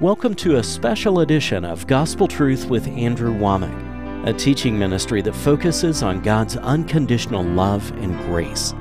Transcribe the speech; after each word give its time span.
Welcome 0.00 0.36
to 0.36 0.58
a 0.58 0.62
special 0.62 1.18
edition 1.22 1.64
of 1.64 1.88
Gospel 1.88 2.28
Truth 2.28 2.66
with 2.66 2.86
Andrew 2.86 3.34
Wommack, 3.34 4.28
a 4.28 4.32
teaching 4.32 4.78
ministry 4.78 5.20
that 5.22 5.34
focuses 5.34 6.04
on 6.04 6.22
God's 6.22 6.56
unconditional 6.56 7.42
love 7.42 7.90
and 8.00 8.16
grace. 8.20 8.74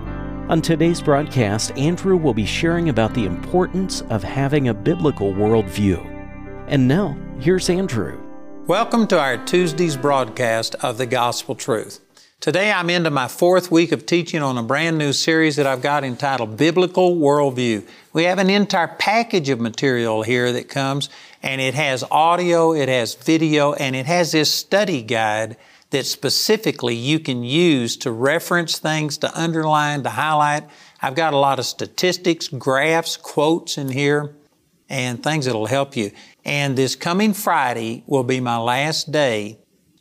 On 0.48 0.62
today's 0.62 1.02
broadcast, 1.02 1.76
Andrew 1.76 2.18
will 2.18 2.36
be 2.36 2.46
sharing 2.46 2.90
about 2.90 3.16
the 3.16 3.26
importance 3.26 4.02
of 4.12 4.22
having 4.22 4.68
a 4.68 4.76
biblical 4.76 5.34
worldview. 5.34 6.06
And 6.68 6.88
now, 6.88 7.18
here's 7.40 7.68
Andrew. 7.68 8.22
Welcome 8.68 9.08
to 9.08 9.20
our 9.20 9.44
Tuesday's 9.44 9.98
broadcast 9.98 10.76
of 10.82 11.00
the 11.00 11.08
Gospel 11.08 11.56
Truth. 11.56 12.00
Today 12.40 12.72
I'm 12.72 12.92
into 12.92 13.10
my 13.10 13.28
fourth 13.28 13.72
week 13.72 13.92
of 13.92 14.06
teaching 14.06 14.44
on 14.44 14.60
a 14.60 14.64
brand 14.64 15.00
new 15.00 15.12
series 15.12 15.56
that 15.56 15.66
I've 15.66 15.82
got 15.82 16.04
entitled 16.04 16.56
Biblical 16.56 17.16
Worldview. 17.16 17.84
We 18.14 18.26
have 18.26 18.38
an 18.38 18.52
entire 18.52 18.88
package 18.88 19.50
of 19.50 19.60
material 19.60 20.22
here 20.22 20.52
that 20.52 20.70
comes, 20.70 21.10
and 21.42 21.60
it 21.60 21.74
has 21.74 22.04
audio, 22.12 22.74
it 22.74 22.90
has 22.90 23.16
video, 23.16 23.74
and 23.74 23.96
it 23.96 24.06
has 24.06 24.34
this 24.34 24.54
study 24.54 25.02
guide 25.02 25.58
that 25.90 26.06
specifically 26.06 26.94
you 26.94 27.20
can 27.20 27.44
use 27.44 27.98
to 27.98 28.12
reference 28.12 28.78
things, 28.78 29.18
to 29.18 29.38
underline, 29.38 30.04
to 30.04 30.12
highlight. 30.12 30.64
I've 31.02 31.16
got 31.16 31.34
a 31.34 31.38
lot 31.38 31.58
of 31.58 31.66
statistics, 31.66 32.50
graphs, 32.50 33.18
quotes 33.18 33.80
in 33.80 33.90
here, 33.90 34.36
and 34.88 35.24
things 35.24 35.46
that'll 35.46 35.66
help 35.66 35.98
you. 35.98 36.12
And 36.46 36.78
this 36.78 36.96
coming 36.96 37.34
Friday 37.34 38.04
will 38.06 38.24
be 38.24 38.40
my 38.40 38.60
last 38.60 39.12
day 39.12 39.58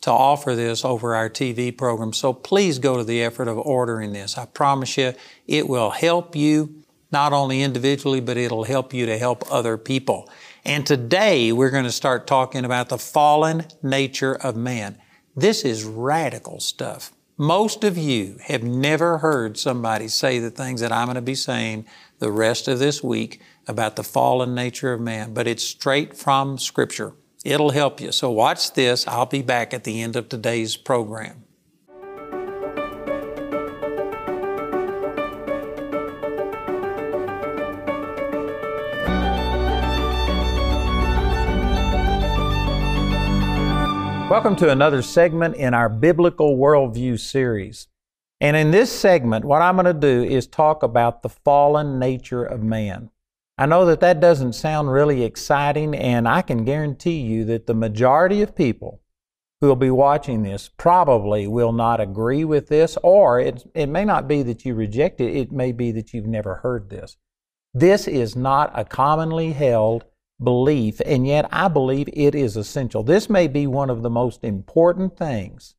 to 0.06 0.12
offer 0.12 0.55
this 0.55 0.84
over 0.84 1.16
our 1.16 1.28
TV 1.28 1.77
program. 1.77 2.12
So 2.12 2.33
please 2.33 2.78
go 2.78 2.97
to 2.97 3.02
the 3.02 3.24
effort 3.24 3.48
of 3.48 3.59
ordering 3.59 4.12
this. 4.12 4.38
I 4.38 4.47
promise 4.47 4.97
you, 4.97 5.14
it 5.48 5.69
will 5.69 5.91
help 5.91 6.37
you 6.37 6.84
not 7.10 7.33
only 7.33 7.60
individually, 7.60 8.20
but 8.20 8.37
it'll 8.37 8.62
help 8.62 8.95
you 8.95 9.05
to 9.06 9.19
help 9.19 9.42
other 9.50 9.77
people. 9.77 10.30
And 10.64 10.87
today 10.87 11.50
we're 11.50 11.70
going 11.70 11.87
to 11.87 11.91
start 11.91 12.28
talking 12.28 12.64
about 12.64 12.88
the 12.88 12.98
fallen 12.98 13.64
nature 13.83 14.37
of 14.37 14.55
man. 14.55 14.97
This 15.34 15.64
is 15.64 15.83
radical 15.83 16.61
stuff. 16.61 17.11
Most 17.36 17.83
of 17.83 17.98
you 17.98 18.36
have 18.44 18.62
never 18.62 19.19
heard 19.19 19.59
somebody 19.59 20.06
say 20.06 20.38
the 20.38 20.53
things 20.53 20.83
that 20.83 20.92
I'm 20.92 21.06
going 21.06 21.16
to 21.16 21.20
be 21.20 21.34
saying 21.34 21.84
the 22.20 22.31
rest 22.31 22.69
of 22.69 22.78
this 22.78 23.03
week 23.03 23.41
about 23.66 23.97
the 23.97 24.05
fallen 24.05 24.55
nature 24.55 24.92
of 24.92 25.00
man, 25.00 25.34
but 25.34 25.48
it's 25.48 25.64
straight 25.64 26.16
from 26.16 26.59
Scripture. 26.59 27.14
It'll 27.47 27.70
help 27.70 28.00
you. 28.00 28.11
So 28.11 28.28
watch 28.28 28.72
this. 28.72 29.06
I'll 29.06 29.25
be 29.25 29.41
back 29.41 29.72
at 29.72 29.84
the 29.84 30.02
end 30.02 30.16
of 30.16 30.28
today's 30.28 30.77
program. 30.77 31.44
Welcome 44.28 44.56
to 44.56 44.70
another 44.70 45.00
segment 45.03 45.55
in 45.55 45.72
our 45.72 45.88
Biblical 45.88 46.56
Worldview 46.56 47.20
series. 47.20 47.86
And 48.41 48.56
in 48.56 48.72
this 48.72 48.91
segment, 48.91 49.44
what 49.44 49.62
I'm 49.62 49.77
going 49.77 49.86
to 49.86 49.94
do 49.94 50.25
is 50.25 50.48
talk 50.48 50.83
about 50.83 51.22
the 51.22 51.28
fallen 51.28 52.00
nature 52.00 52.42
of 52.44 52.64
man. 52.64 53.10
I 53.59 53.67
know 53.67 53.87
that 53.87 54.01
that 54.01 54.21
doesn't 54.21 54.53
sound 54.53 54.93
really 54.93 55.23
exciting, 55.23 55.95
and 55.95 56.29
I 56.29 56.43
can 56.43 56.65
guarantee 56.65 57.21
you 57.21 57.45
that 57.47 57.67
the 57.67 57.75
majority 57.75 58.43
of 58.43 58.55
people 58.55 59.01
who 59.61 59.69
will 59.69 59.77
be 59.77 59.91
watching 59.91 60.43
this 60.43 60.69
probably 60.77 61.47
will 61.47 61.73
not 61.73 62.01
agree 62.01 62.45
with 62.45 62.69
this, 62.69 62.99
or 63.03 63.41
it, 63.41 63.65
it 63.75 63.87
may 63.87 64.05
not 64.05 64.29
be 64.29 64.43
that 64.43 64.67
you 64.67 64.75
reject 64.75 65.21
it, 65.21 65.34
it 65.34 65.53
may 65.53 65.73
be 65.73 65.91
that 65.93 66.12
you've 66.12 66.27
never 66.27 66.57
heard 66.57 66.91
this. 66.91 67.17
This 67.73 68.07
is 68.07 68.37
not 68.37 68.71
a 68.75 68.84
commonly 68.84 69.53
held 69.53 70.05
belief, 70.43 71.01
and 71.07 71.27
yet 71.27 71.49
I 71.51 71.69
believe 71.69 72.09
it 72.12 72.34
is 72.34 72.57
essential. 72.57 73.03
This 73.03 73.31
may 73.31 73.49
be 73.49 73.67
one 73.67 73.89
of 73.89 74.03
the 74.03 74.11
most 74.11 74.45
important 74.45 75.17
things 75.17 75.77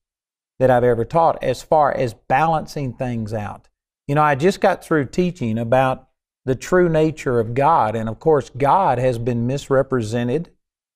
that 0.57 0.71
I've 0.71 0.83
ever 0.83 1.05
taught 1.05 1.43
as 1.43 1.61
far 1.61 1.95
as 1.95 2.15
balancing 2.15 2.93
things 2.93 3.33
out. 3.33 3.69
You 4.07 4.15
know, 4.15 4.23
I 4.23 4.33
just 4.33 4.61
got 4.61 4.83
through 4.83 5.05
teaching 5.05 5.59
about 5.59 6.06
the 6.47 6.55
true 6.55 6.87
nature 6.87 7.41
of 7.41 7.53
God. 7.53 7.93
And 7.93 8.07
of 8.07 8.19
course, 8.19 8.49
God 8.49 8.99
has 8.99 9.19
been 9.19 9.45
misrepresented. 9.45 10.49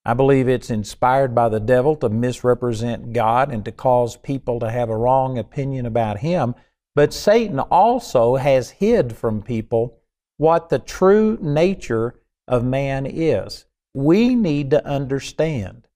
I 0.05 0.13
believe 0.13 0.47
it's 0.47 0.69
inspired 0.69 1.35
by 1.35 1.49
the 1.49 1.59
devil 1.59 1.97
to 1.97 2.09
misrepresent 2.09 3.11
God 3.11 3.51
and 3.51 3.65
to 3.65 3.71
cause 3.73 4.15
people 4.15 4.61
to 4.61 4.71
have 4.71 4.89
a 4.89 4.95
wrong 4.95 5.37
opinion 5.37 5.85
about 5.85 6.19
Him. 6.19 6.55
But 6.95 7.13
Satan 7.13 7.59
also 7.59 8.37
has 8.37 8.69
hid 8.69 9.15
from 9.17 9.43
people 9.43 9.99
what 10.37 10.69
the 10.69 10.79
true 10.79 11.37
nature 11.41 12.15
of 12.47 12.63
man 12.63 13.05
is. 13.05 13.65
We 13.93 14.35
need 14.35 14.71
to 14.71 14.85
understand 14.87 15.89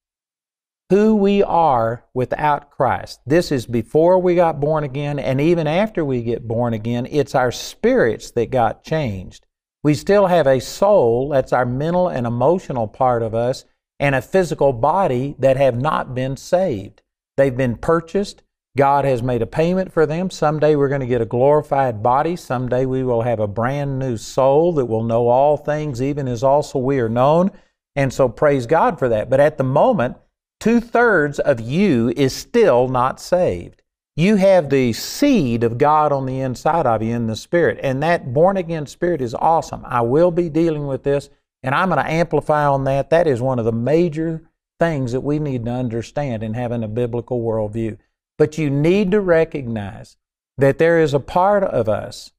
who 0.90 1.16
we 1.16 1.42
are 1.42 2.04
without 2.14 2.72
Christ. 2.72 3.22
This 3.26 3.52
is 3.54 3.66
before 3.66 4.20
we 4.20 4.36
got 4.36 4.60
born 4.60 4.84
again, 4.84 5.18
and 5.18 5.40
even 5.42 5.66
after 5.66 6.04
we 6.04 6.22
get 6.22 6.48
born 6.48 6.74
again, 6.74 7.08
it's 7.10 7.34
our 7.34 7.52
spirits 7.52 8.32
that 8.32 8.52
got 8.52 8.84
changed. 8.84 9.45
We 9.86 9.94
still 9.94 10.26
have 10.26 10.48
a 10.48 10.60
soul, 10.62 11.30
that's 11.30 11.54
our 11.54 11.64
mental 11.64 12.08
and 12.08 12.26
emotional 12.26 12.88
part 12.88 13.22
of 13.22 13.36
us, 13.36 13.66
and 14.00 14.16
a 14.16 14.22
physical 14.24 14.74
body 14.74 15.36
that 15.38 15.58
have 15.58 15.80
not 15.80 16.16
been 16.16 16.38
saved. 16.38 17.04
They've 17.38 17.56
been 17.56 17.78
purchased. 17.78 18.42
God 18.76 19.06
has 19.06 19.22
made 19.22 19.44
a 19.44 19.46
payment 19.46 19.94
for 19.94 20.08
them. 20.08 20.32
Someday 20.32 20.76
we're 20.76 20.90
going 20.90 21.02
to 21.02 21.06
get 21.06 21.22
a 21.22 21.26
glorified 21.28 22.02
body. 22.02 22.36
Someday 22.36 22.88
we 22.88 23.04
will 23.04 23.22
have 23.22 23.40
a 23.40 23.48
brand 23.48 24.00
new 24.00 24.18
soul 24.18 24.74
that 24.74 24.88
will 24.88 25.04
know 25.04 25.28
all 25.28 25.56
things, 25.56 26.02
even 26.02 26.28
as 26.28 26.42
also 26.42 26.80
we 26.80 27.00
are 27.00 27.08
known. 27.08 27.52
And 27.96 28.12
so 28.12 28.28
praise 28.28 28.66
God 28.66 28.98
for 28.98 29.08
that. 29.10 29.30
But 29.30 29.40
at 29.40 29.60
the 29.60 29.64
moment, 29.64 30.18
two 30.60 30.82
thirds 30.82 31.38
of 31.38 31.60
you 31.60 32.12
is 32.18 32.34
still 32.34 32.88
not 32.88 33.20
saved. 33.20 33.84
You 34.18 34.38
have 34.38 34.70
the 34.70 34.94
seed 34.94 35.64
of 35.66 35.78
God 35.78 36.14
on 36.14 36.26
the 36.26 36.40
inside 36.40 36.86
of 36.86 37.04
you 37.04 37.14
in 37.14 37.28
the 37.28 37.36
Spirit, 37.36 37.80
and 37.84 38.02
that 38.02 38.34
born 38.34 38.56
again 38.56 38.86
spirit 38.86 39.22
is 39.22 39.36
awesome. 39.36 39.84
I 39.86 40.02
will 40.02 40.32
be 40.32 40.48
dealing 40.48 40.88
with 40.88 41.04
this, 41.04 41.30
and 41.62 41.76
I'm 41.76 41.90
going 41.90 42.04
to 42.04 42.10
amplify 42.10 42.66
on 42.66 42.86
that. 42.86 43.10
That 43.10 43.28
is 43.28 43.42
one 43.42 43.60
of 43.60 43.66
the 43.66 43.74
major 43.74 44.44
things 44.80 45.12
that 45.12 45.20
we 45.20 45.38
need 45.38 45.66
to 45.66 45.72
understand 45.72 46.44
in 46.44 46.54
having 46.54 46.82
a 46.82 46.88
biblical 46.88 47.42
worldview. 47.42 47.98
But 48.38 48.58
you 48.58 48.70
need 48.70 49.12
to 49.12 49.20
recognize 49.20 50.16
that 50.58 50.78
there 50.78 51.00
is 51.00 51.14
a 51.14 51.20
part 51.20 51.64
of 51.64 51.90
us 51.90 52.32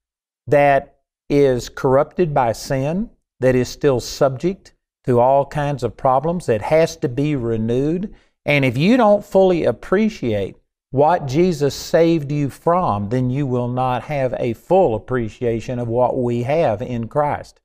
that 0.47 1.00
is 1.28 1.69
corrupted 1.69 2.32
by 2.32 2.53
sin, 2.53 3.10
that 3.41 3.54
is 3.54 3.69
still 3.69 4.00
subject 4.00 4.72
to 5.04 5.20
all 5.20 5.44
kinds 5.44 5.82
of 5.82 5.97
problems 5.97 6.47
that 6.47 6.62
has 6.62 6.97
to 6.97 7.08
be 7.08 7.37
renewed. 7.37 8.14
And 8.47 8.64
if 8.64 8.78
you 8.78 8.97
don't 8.97 9.25
fully 9.25 9.64
appreciate 9.64 10.56
what 10.97 11.27
Jesus 11.27 11.75
saved 11.75 12.33
you 12.33 12.49
from, 12.49 13.11
then 13.11 13.29
you 13.29 13.47
will 13.47 13.69
not 13.69 14.05
have 14.05 14.34
a 14.39 14.55
full 14.55 14.95
appreciation 14.95 15.79
of 15.79 15.89
what 15.89 16.17
we 16.17 16.45
have 16.45 16.81
in 16.81 17.07
Christ. 17.07 17.61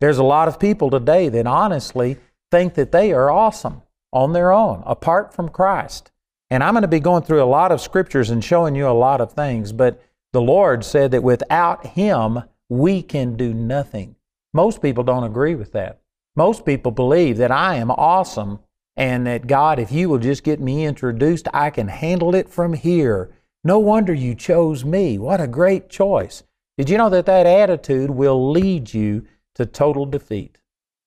There's 0.00 0.18
a 0.18 0.22
lot 0.24 0.46
of 0.46 0.60
people 0.60 0.88
today 0.88 1.28
that 1.30 1.48
honestly 1.48 2.16
think 2.52 2.74
that 2.74 2.92
they 2.92 3.12
are 3.12 3.28
awesome 3.28 3.82
on 4.12 4.34
their 4.34 4.52
own, 4.52 4.84
apart 4.86 5.34
from 5.34 5.48
Christ. 5.48 6.12
And 6.48 6.62
I'm 6.62 6.74
going 6.74 6.82
to 6.82 6.88
be 6.88 7.00
going 7.00 7.24
through 7.24 7.42
a 7.42 7.44
lot 7.44 7.72
of 7.72 7.80
scriptures 7.80 8.30
and 8.30 8.44
showing 8.44 8.76
you 8.76 8.86
a 8.86 8.90
lot 8.90 9.20
of 9.20 9.32
things, 9.32 9.72
but 9.72 10.00
the 10.32 10.40
Lord 10.40 10.84
said 10.84 11.10
that 11.10 11.24
without 11.24 11.86
Him, 11.86 12.44
we 12.68 13.02
can 13.02 13.36
do 13.36 13.52
nothing. 13.52 14.14
Most 14.54 14.80
people 14.80 15.02
don't 15.02 15.24
agree 15.24 15.56
with 15.56 15.72
that. 15.72 16.02
Most 16.36 16.64
people 16.64 16.92
believe 16.92 17.38
that 17.38 17.50
I 17.50 17.74
am 17.76 17.90
awesome 17.90 18.60
and 18.96 19.26
that 19.26 19.46
God, 19.46 19.78
if 19.78 19.92
you 19.92 20.08
will 20.08 20.18
just 20.18 20.42
get 20.42 20.60
me 20.60 20.84
introduced, 20.84 21.48
I 21.52 21.70
can 21.70 21.88
handle 21.88 22.34
it 22.34 22.48
from 22.48 22.72
here. 22.72 23.30
No 23.62 23.78
wonder 23.78 24.14
you 24.14 24.34
chose 24.34 24.84
me. 24.84 25.18
What 25.18 25.40
a 25.40 25.46
great 25.46 25.88
choice. 25.88 26.42
Did 26.78 26.90
you 26.90 26.98
know 26.98 27.10
that 27.10 27.26
that 27.26 27.46
attitude 27.46 28.10
will 28.10 28.50
lead 28.50 28.94
you 28.94 29.26
to 29.54 29.66
total 29.66 30.06
defeat? 30.06 30.58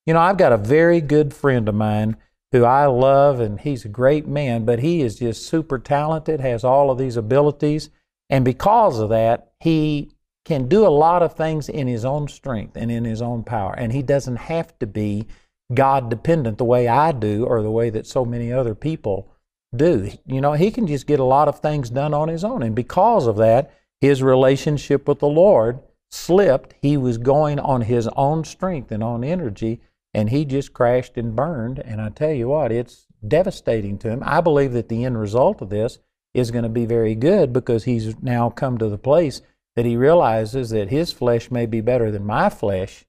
You 0.05 0.13
know, 0.13 0.19
I've 0.19 0.37
got 0.37 0.51
a 0.51 0.57
very 0.57 1.01
good 1.01 1.33
friend 1.33 1.69
of 1.69 1.75
mine 1.75 2.17
who 2.51 2.63
I 2.63 2.87
love, 2.87 3.39
and 3.39 3.59
he's 3.59 3.85
a 3.85 3.89
great 3.89 4.27
man, 4.27 4.65
but 4.65 4.79
he 4.79 5.01
is 5.01 5.19
just 5.19 5.45
super 5.45 5.77
talented, 5.77 6.39
has 6.39 6.63
all 6.63 6.89
of 6.89 6.97
these 6.97 7.15
abilities, 7.15 7.91
and 8.29 8.43
because 8.43 8.99
of 8.99 9.09
that, 9.09 9.51
he 9.59 10.11
can 10.45 10.67
do 10.67 10.85
a 10.85 10.89
lot 10.89 11.21
of 11.21 11.35
things 11.35 11.69
in 11.69 11.87
his 11.87 12.05
own 12.05 12.27
strength 12.27 12.75
and 12.75 12.91
in 12.91 13.05
his 13.05 13.21
own 13.21 13.43
power. 13.43 13.73
And 13.77 13.93
he 13.93 14.01
doesn't 14.01 14.37
have 14.37 14.77
to 14.79 14.87
be 14.87 15.27
God 15.73 16.09
dependent 16.09 16.57
the 16.57 16.65
way 16.65 16.87
I 16.87 17.11
do 17.11 17.45
or 17.45 17.61
the 17.61 17.71
way 17.71 17.89
that 17.89 18.07
so 18.07 18.25
many 18.25 18.51
other 18.51 18.75
people 18.75 19.31
do. 19.75 20.11
You 20.25 20.41
know, 20.41 20.53
he 20.53 20.71
can 20.71 20.87
just 20.87 21.07
get 21.07 21.19
a 21.19 21.23
lot 21.23 21.47
of 21.47 21.59
things 21.59 21.89
done 21.89 22.13
on 22.13 22.27
his 22.27 22.43
own. 22.43 22.63
And 22.63 22.75
because 22.75 23.27
of 23.27 23.37
that, 23.37 23.71
his 24.01 24.23
relationship 24.23 25.07
with 25.07 25.19
the 25.19 25.27
Lord 25.27 25.79
slipped. 26.11 26.73
He 26.81 26.97
was 26.97 27.17
going 27.17 27.59
on 27.59 27.81
his 27.81 28.07
own 28.15 28.43
strength 28.43 28.91
and 28.91 29.03
on 29.03 29.23
energy, 29.23 29.81
and 30.13 30.29
he 30.29 30.45
just 30.45 30.73
crashed 30.73 31.17
and 31.17 31.35
burned. 31.35 31.79
And 31.79 32.01
I 32.01 32.09
tell 32.09 32.31
you 32.31 32.49
what, 32.49 32.71
it's 32.71 33.05
devastating 33.27 33.97
to 33.99 34.09
him. 34.09 34.23
I 34.25 34.41
believe 34.41 34.73
that 34.73 34.89
the 34.89 35.05
end 35.05 35.19
result 35.19 35.61
of 35.61 35.69
this 35.69 35.99
is 36.33 36.51
going 36.51 36.63
to 36.63 36.69
be 36.69 36.85
very 36.85 37.15
good 37.15 37.53
because 37.53 37.83
he's 37.83 38.19
now 38.21 38.49
come 38.49 38.77
to 38.77 38.89
the 38.89 38.97
place 38.97 39.41
that 39.75 39.85
he 39.85 39.95
realizes 39.95 40.71
that 40.71 40.89
his 40.89 41.11
flesh 41.11 41.51
may 41.51 41.65
be 41.65 41.81
better 41.81 42.11
than 42.11 42.25
my 42.25 42.49
flesh, 42.49 43.05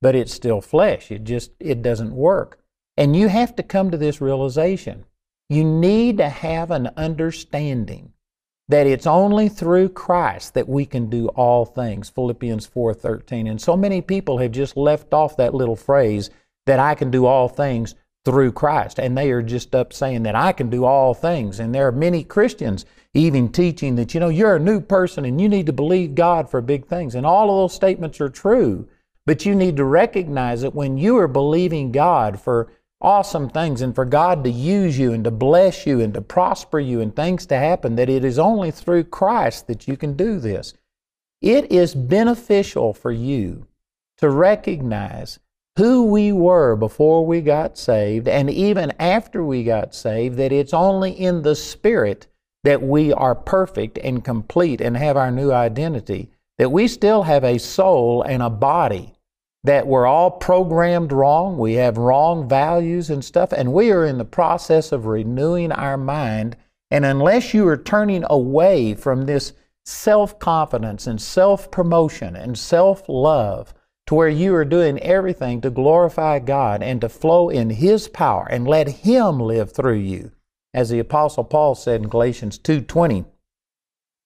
but 0.00 0.14
it's 0.14 0.32
still 0.32 0.60
flesh. 0.60 1.10
It 1.10 1.24
just 1.24 1.52
it 1.60 1.82
doesn't 1.82 2.14
work. 2.14 2.60
And 2.96 3.14
you 3.14 3.28
have 3.28 3.54
to 3.56 3.62
come 3.62 3.90
to 3.90 3.96
this 3.96 4.20
realization. 4.20 5.04
You 5.48 5.64
need 5.64 6.18
to 6.18 6.28
have 6.28 6.70
an 6.70 6.90
understanding 6.96 8.12
that 8.68 8.86
it's 8.86 9.06
only 9.06 9.48
through 9.48 9.88
Christ 9.90 10.54
that 10.54 10.68
we 10.68 10.84
can 10.84 11.08
do 11.08 11.28
all 11.28 11.64
things. 11.64 12.10
Philippians 12.10 12.66
4:13. 12.66 13.46
And 13.48 13.60
so 13.60 13.76
many 13.76 14.00
people 14.00 14.38
have 14.38 14.52
just 14.52 14.76
left 14.76 15.14
off 15.14 15.36
that 15.36 15.54
little 15.54 15.76
phrase 15.76 16.30
that 16.66 16.78
I 16.78 16.94
can 16.94 17.10
do 17.10 17.24
all 17.24 17.48
things 17.48 17.94
through 18.24 18.52
Christ. 18.52 18.98
And 18.98 19.16
they 19.16 19.30
are 19.30 19.42
just 19.42 19.74
up 19.74 19.92
saying 19.92 20.24
that 20.24 20.34
I 20.34 20.52
can 20.52 20.68
do 20.68 20.84
all 20.84 21.14
things. 21.14 21.60
And 21.60 21.74
there 21.74 21.86
are 21.86 21.92
many 21.92 22.22
Christians 22.22 22.84
even 23.14 23.48
teaching 23.48 23.94
that, 23.96 24.12
you 24.12 24.20
know, 24.20 24.28
you're 24.28 24.56
a 24.56 24.60
new 24.60 24.80
person 24.80 25.24
and 25.24 25.40
you 25.40 25.48
need 25.48 25.64
to 25.66 25.72
believe 25.72 26.14
God 26.14 26.50
for 26.50 26.60
big 26.60 26.86
things. 26.86 27.14
And 27.14 27.24
all 27.24 27.48
of 27.48 27.56
those 27.56 27.74
statements 27.74 28.20
are 28.20 28.28
true. 28.28 28.86
But 29.28 29.44
you 29.44 29.54
need 29.54 29.76
to 29.76 29.84
recognize 29.84 30.62
that 30.62 30.74
when 30.74 30.96
you 30.96 31.18
are 31.18 31.28
believing 31.28 31.92
God 31.92 32.40
for 32.40 32.72
awesome 32.98 33.50
things 33.50 33.82
and 33.82 33.94
for 33.94 34.06
God 34.06 34.42
to 34.42 34.50
use 34.50 34.98
you 34.98 35.12
and 35.12 35.22
to 35.24 35.30
bless 35.30 35.86
you 35.86 36.00
and 36.00 36.14
to 36.14 36.22
prosper 36.22 36.80
you 36.80 37.02
and 37.02 37.14
things 37.14 37.44
to 37.48 37.56
happen, 37.58 37.96
that 37.96 38.08
it 38.08 38.24
is 38.24 38.38
only 38.38 38.70
through 38.70 39.04
Christ 39.04 39.66
that 39.66 39.86
you 39.86 39.98
can 39.98 40.16
do 40.16 40.40
this. 40.40 40.72
It 41.42 41.70
is 41.70 41.94
beneficial 41.94 42.94
for 42.94 43.12
you 43.12 43.66
to 44.16 44.30
recognize 44.30 45.40
who 45.76 46.06
we 46.06 46.32
were 46.32 46.74
before 46.74 47.26
we 47.26 47.42
got 47.42 47.76
saved 47.76 48.28
and 48.28 48.48
even 48.48 48.94
after 48.98 49.44
we 49.44 49.62
got 49.62 49.94
saved, 49.94 50.38
that 50.38 50.52
it's 50.52 50.72
only 50.72 51.10
in 51.10 51.42
the 51.42 51.54
Spirit 51.54 52.28
that 52.64 52.80
we 52.80 53.12
are 53.12 53.34
perfect 53.34 53.98
and 53.98 54.24
complete 54.24 54.80
and 54.80 54.96
have 54.96 55.18
our 55.18 55.30
new 55.30 55.52
identity, 55.52 56.30
that 56.56 56.72
we 56.72 56.88
still 56.88 57.24
have 57.24 57.44
a 57.44 57.58
soul 57.58 58.22
and 58.22 58.42
a 58.42 58.48
body 58.48 59.12
that 59.64 59.86
we're 59.86 60.06
all 60.06 60.30
programmed 60.30 61.12
wrong. 61.12 61.58
We 61.58 61.74
have 61.74 61.98
wrong 61.98 62.48
values 62.48 63.10
and 63.10 63.24
stuff, 63.24 63.52
and 63.52 63.72
we 63.72 63.90
are 63.90 64.04
in 64.04 64.18
the 64.18 64.24
process 64.24 64.92
of 64.92 65.06
renewing 65.06 65.72
our 65.72 65.96
mind. 65.96 66.56
And 66.90 67.04
unless 67.04 67.52
you 67.52 67.66
are 67.68 67.76
turning 67.76 68.24
away 68.30 68.94
from 68.94 69.26
this 69.26 69.52
self 69.84 70.38
confidence 70.38 71.06
and 71.06 71.20
self 71.20 71.70
promotion 71.70 72.36
and 72.36 72.56
self 72.58 73.08
love 73.08 73.74
to 74.06 74.14
where 74.14 74.28
you 74.28 74.54
are 74.54 74.64
doing 74.64 74.98
everything 75.00 75.60
to 75.60 75.70
glorify 75.70 76.38
God 76.38 76.82
and 76.82 77.00
to 77.02 77.08
flow 77.08 77.50
in 77.50 77.70
His 77.70 78.08
power 78.08 78.46
and 78.48 78.66
let 78.66 78.88
Him 78.88 79.38
live 79.38 79.72
through 79.72 79.98
you, 79.98 80.32
as 80.72 80.88
the 80.88 80.98
Apostle 80.98 81.44
Paul 81.44 81.74
said 81.74 82.02
in 82.02 82.08
Galatians 82.08 82.58
2:20, 82.58 83.26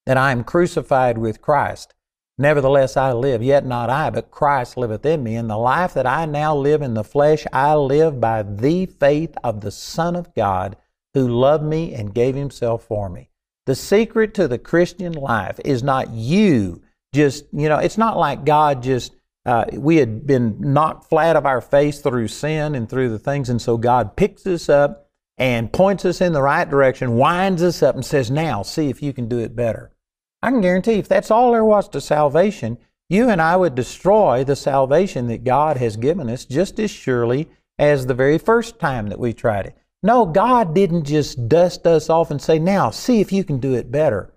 that 0.06 0.16
I 0.16 0.30
am 0.30 0.44
crucified 0.44 1.18
with 1.18 1.42
Christ. 1.42 1.94
Nevertheless, 2.38 2.96
I 2.96 3.12
live, 3.12 3.42
yet 3.42 3.66
not 3.66 3.90
I, 3.90 4.10
but 4.10 4.30
Christ 4.30 4.76
liveth 4.76 5.04
in 5.04 5.22
me. 5.22 5.36
And 5.36 5.50
the 5.50 5.56
life 5.56 5.94
that 5.94 6.06
I 6.06 6.24
now 6.24 6.56
live 6.56 6.82
in 6.82 6.94
the 6.94 7.04
flesh, 7.04 7.46
I 7.52 7.74
live 7.74 8.20
by 8.20 8.42
the 8.42 8.86
faith 8.86 9.36
of 9.44 9.60
the 9.60 9.70
Son 9.70 10.16
of 10.16 10.34
God, 10.34 10.76
who 11.14 11.28
loved 11.28 11.64
me 11.64 11.94
and 11.94 12.14
gave 12.14 12.34
himself 12.34 12.84
for 12.84 13.10
me. 13.10 13.28
The 13.66 13.74
secret 13.74 14.34
to 14.34 14.48
the 14.48 14.58
Christian 14.58 15.12
life 15.12 15.60
is 15.64 15.82
not 15.82 16.10
you 16.10 16.82
just, 17.14 17.44
you 17.52 17.68
know, 17.68 17.78
it's 17.78 17.98
not 17.98 18.18
like 18.18 18.44
God 18.44 18.82
just, 18.82 19.14
uh, 19.44 19.66
we 19.72 19.96
had 19.96 20.26
been 20.26 20.56
knocked 20.58 21.08
flat 21.08 21.36
of 21.36 21.46
our 21.46 21.60
face 21.60 22.00
through 22.00 22.28
sin 22.28 22.74
and 22.74 22.88
through 22.88 23.10
the 23.10 23.18
things, 23.18 23.50
and 23.50 23.60
so 23.60 23.76
God 23.76 24.16
picks 24.16 24.46
us 24.46 24.68
up 24.68 25.10
and 25.36 25.72
points 25.72 26.04
us 26.04 26.20
in 26.20 26.32
the 26.32 26.42
right 26.42 26.68
direction, 26.68 27.16
winds 27.16 27.62
us 27.62 27.82
up, 27.82 27.94
and 27.94 28.04
says, 28.04 28.30
Now, 28.30 28.62
see 28.62 28.88
if 28.88 29.02
you 29.02 29.12
can 29.12 29.28
do 29.28 29.38
it 29.38 29.54
better. 29.54 29.92
I 30.42 30.50
can 30.50 30.60
guarantee 30.60 30.94
if 30.94 31.08
that's 31.08 31.30
all 31.30 31.52
there 31.52 31.64
was 31.64 31.88
to 31.90 32.00
salvation, 32.00 32.78
you 33.08 33.28
and 33.28 33.40
I 33.40 33.56
would 33.56 33.74
destroy 33.74 34.42
the 34.42 34.56
salvation 34.56 35.28
that 35.28 35.44
God 35.44 35.76
has 35.76 35.96
given 35.96 36.28
us 36.28 36.44
just 36.44 36.80
as 36.80 36.90
surely 36.90 37.48
as 37.78 38.06
the 38.06 38.14
very 38.14 38.38
first 38.38 38.78
time 38.78 39.08
that 39.08 39.18
we 39.18 39.32
tried 39.32 39.66
it. 39.66 39.76
No, 40.02 40.26
God 40.26 40.74
didn't 40.74 41.04
just 41.04 41.48
dust 41.48 41.86
us 41.86 42.10
off 42.10 42.30
and 42.30 42.42
say, 42.42 42.58
now 42.58 42.90
see 42.90 43.20
if 43.20 43.32
you 43.32 43.44
can 43.44 43.58
do 43.58 43.74
it 43.74 43.92
better. 43.92 44.32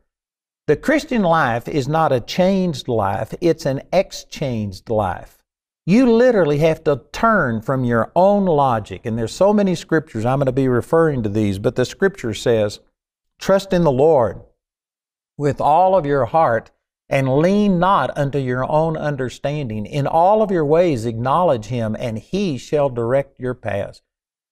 The 0.68 0.76
Christian 0.76 1.24
life 1.24 1.68
is 1.68 1.88
not 1.88 2.12
a 2.12 2.20
changed 2.20 2.88
life, 2.88 3.34
it's 3.42 3.66
an 3.66 3.82
exchanged 3.94 4.90
life. 4.90 5.44
You 5.88 6.12
literally 6.12 6.58
have 6.60 6.84
to 6.86 7.04
turn 7.12 7.62
from 7.62 7.84
your 7.84 8.12
own 8.16 8.46
logic. 8.46 9.06
And 9.06 9.18
there's 9.18 9.34
so 9.34 9.54
many 9.54 9.76
scriptures, 9.76 10.26
I'm 10.26 10.40
going 10.40 10.48
to 10.48 10.52
be 10.52 10.68
referring 10.68 11.24
to 11.24 11.30
these, 11.30 11.60
but 11.60 11.76
the 11.76 11.86
scripture 11.86 12.34
says, 12.34 12.80
trust 13.40 13.74
in 13.74 13.84
the 13.84 13.92
Lord 13.92 14.42
with 15.38 15.60
all 15.60 15.96
of 15.96 16.06
your 16.06 16.26
heart 16.26 16.72
and 17.10 17.38
lean 17.38 17.80
not 17.80 18.18
unto 18.18 18.40
your 18.40 18.70
own 18.70 18.98
understanding. 18.98 19.86
In 19.86 20.08
all 20.08 20.42
of 20.42 20.52
your 20.52 20.66
ways 20.66 21.06
acknowledge 21.06 21.66
him, 21.66 21.96
and 22.00 22.18
he 22.18 22.58
shall 22.58 22.90
direct 22.90 23.40
your 23.40 23.54
paths. 23.54 24.02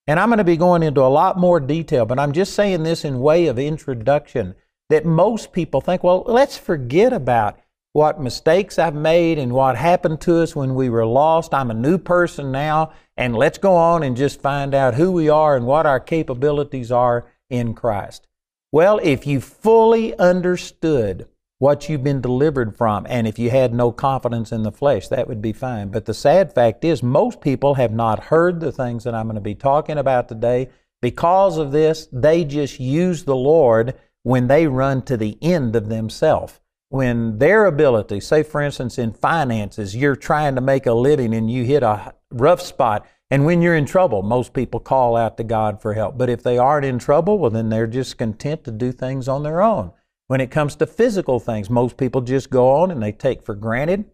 And 0.06 0.20
I'm 0.20 0.30
going 0.30 0.38
to 0.38 0.44
be 0.44 0.58
going 0.58 0.84
into 0.84 1.02
a 1.02 1.08
lot 1.08 1.40
more 1.40 1.60
detail, 1.60 2.06
but 2.06 2.20
I'm 2.20 2.34
just 2.34 2.54
saying 2.54 2.84
this 2.84 3.06
in 3.06 3.20
way 3.20 3.48
of 3.48 3.58
introduction 3.58 4.56
that 4.90 5.06
most 5.06 5.54
people 5.54 5.82
think, 5.82 6.04
well, 6.04 6.24
let's 6.28 6.58
forget 6.58 7.14
about 7.14 7.58
what 7.94 8.20
mistakes 8.20 8.78
I've 8.78 8.96
made 8.96 9.40
and 9.40 9.54
what 9.54 9.78
happened 9.78 10.20
to 10.22 10.42
us 10.42 10.56
when 10.56 10.76
we 10.76 10.90
were 10.90 11.06
lost. 11.06 11.54
I'm 11.54 11.72
a 11.72 11.76
new 11.76 11.98
person 11.98 12.52
now, 12.52 12.92
and 13.16 13.36
let's 13.36 13.58
go 13.58 13.76
on 13.76 14.04
and 14.04 14.18
just 14.18 14.42
find 14.42 14.76
out 14.76 14.96
who 14.96 15.12
we 15.12 15.30
are 15.30 15.56
and 15.56 15.66
what 15.66 15.86
our 15.86 16.00
capabilities 16.00 16.92
are 16.92 17.32
in 17.50 17.74
Christ. 17.74 18.28
Well, 18.74 19.00
if 19.04 19.28
you 19.28 19.40
fully 19.40 20.18
understood 20.18 21.28
what 21.60 21.88
you've 21.88 22.04
been 22.04 22.22
delivered 22.22 22.76
from, 22.76 23.06
and 23.08 23.28
if 23.28 23.38
you 23.38 23.52
had 23.52 23.72
no 23.72 23.92
confidence 23.92 24.52
in 24.52 24.64
the 24.64 24.72
flesh, 24.72 25.10
that 25.10 25.28
would 25.28 25.44
be 25.44 25.54
fine. 25.54 25.90
But 25.90 26.06
the 26.06 26.14
sad 26.16 26.56
fact 26.56 26.84
is, 26.84 27.04
most 27.04 27.40
people 27.40 27.76
have 27.76 27.92
not 27.92 28.24
heard 28.24 28.60
the 28.60 28.72
things 28.72 29.04
that 29.04 29.14
I'm 29.14 29.28
going 29.28 29.36
to 29.36 29.42
be 29.42 29.54
talking 29.54 30.00
about 30.00 30.28
today. 30.28 30.70
Because 31.04 31.60
of 31.60 31.72
this, 31.72 32.08
they 32.12 32.44
just 32.44 32.80
use 32.80 33.26
the 33.26 33.36
Lord 33.36 33.94
when 34.24 34.48
they 34.48 34.66
run 34.66 35.04
to 35.04 35.18
the 35.18 35.38
end 35.40 35.76
of 35.76 35.90
themselves. 35.90 36.60
When 36.90 37.38
their 37.38 37.68
ability, 37.68 38.22
say 38.22 38.42
for 38.42 38.60
instance 38.60 38.98
in 38.98 39.14
finances, 39.14 39.96
you're 39.96 40.16
trying 40.16 40.56
to 40.56 40.62
make 40.62 40.88
a 40.88 40.94
living 40.94 41.36
and 41.36 41.48
you 41.48 41.64
hit 41.64 41.84
a 41.84 42.16
rough 42.32 42.62
spot 42.62 43.06
and 43.34 43.46
when 43.46 43.64
you're 43.64 43.76
in 43.76 43.88
trouble, 43.88 44.22
most 44.22 44.54
people 44.54 44.80
call 44.80 45.16
out 45.16 45.38
to 45.38 45.44
God 45.44 45.82
for 45.82 45.96
help. 45.96 46.20
But 46.20 46.30
if 46.30 46.44
they 46.44 46.60
aren't 46.60 46.86
in 46.86 47.00
trouble, 47.00 47.40
well, 47.40 47.50
then 47.50 47.70
they're 47.70 47.88
just 47.88 48.20
content 48.20 48.64
to 48.66 48.72
do 48.72 48.92
things 48.92 49.28
on 49.28 49.42
their 49.42 49.60
own. 49.60 49.92
When 50.28 50.40
it 50.40 50.52
comes 50.52 50.76
to 50.76 50.86
physical 50.86 51.40
things, 51.40 51.68
most 51.68 51.98
people 51.98 52.22
just 52.22 52.52
go 52.52 52.70
on 52.70 52.92
and 52.92 53.02
they 53.02 53.12
take 53.12 53.42
for 53.42 53.56
granted 53.56 54.06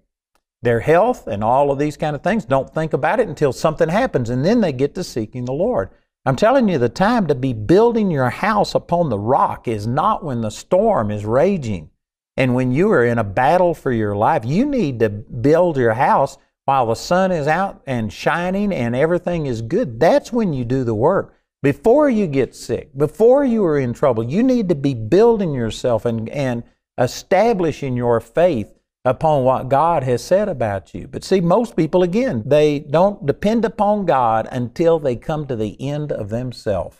their 0.61 0.79
health 0.79 1.27
and 1.27 1.43
all 1.43 1.69
of 1.69 1.77
these 1.77 1.97
kind 1.97 2.15
of 2.15 2.23
things. 2.23 2.45
Don't 2.45 2.73
think 2.73 2.93
about 2.93 3.19
it 3.19 3.27
until 3.27 3.51
something 3.51 3.89
happens, 3.89 4.29
and 4.29 4.45
then 4.45 4.61
they 4.61 4.71
get 4.71 4.95
to 4.95 5.03
seeking 5.03 5.43
the 5.43 5.51
Lord. 5.51 5.89
I'm 6.25 6.37
telling 6.37 6.69
you, 6.69 6.77
the 6.77 6.87
time 6.87 7.27
to 7.27 7.35
be 7.35 7.51
building 7.51 8.09
your 8.09 8.29
house 8.29 8.73
upon 8.73 9.09
the 9.09 9.19
rock 9.19 9.67
is 9.67 9.85
not 9.85 10.23
when 10.23 10.39
the 10.39 10.49
storm 10.49 11.11
is 11.11 11.25
raging 11.25 11.89
and 12.37 12.55
when 12.55 12.71
you 12.71 12.89
are 12.93 13.03
in 13.03 13.17
a 13.17 13.25
battle 13.25 13.73
for 13.73 13.91
your 13.91 14.15
life. 14.15 14.45
You 14.45 14.65
need 14.65 15.01
to 15.01 15.09
build 15.09 15.75
your 15.75 15.95
house 15.95 16.37
while 16.69 16.85
the 16.85 16.93
sun 16.93 17.31
is 17.31 17.47
out 17.47 17.81
and 17.87 18.13
shining 18.13 18.71
and 18.71 18.95
everything 18.95 19.47
is 19.47 19.63
good, 19.63 19.99
that's 19.99 20.31
when 20.31 20.53
you 20.53 20.63
do 20.63 20.83
the 20.83 20.93
work. 20.93 21.33
Before 21.63 22.07
you 22.11 22.27
get 22.27 22.53
sick, 22.53 22.95
before 22.95 23.43
you 23.43 23.65
are 23.65 23.79
in 23.79 23.91
trouble, 23.91 24.23
you 24.23 24.43
need 24.43 24.69
to 24.69 24.75
be 24.75 24.93
building 24.93 25.51
yourself 25.51 26.05
and, 26.05 26.29
and 26.29 26.61
establishing 26.99 27.97
your 27.97 28.19
faith 28.19 28.71
upon 29.03 29.43
what 29.43 29.67
God 29.67 30.03
has 30.03 30.23
said 30.23 30.47
about 30.47 30.93
you. 30.93 31.07
But 31.07 31.23
see, 31.23 31.41
most 31.41 31.75
people, 31.75 32.03
again, 32.03 32.43
they 32.45 32.77
don't 32.77 33.25
depend 33.25 33.65
upon 33.65 34.05
God 34.05 34.47
until 34.51 34.99
they 34.99 35.15
come 35.15 35.47
to 35.47 35.55
the 35.55 35.75
end 35.81 36.11
of 36.11 36.29
themselves. 36.29 36.97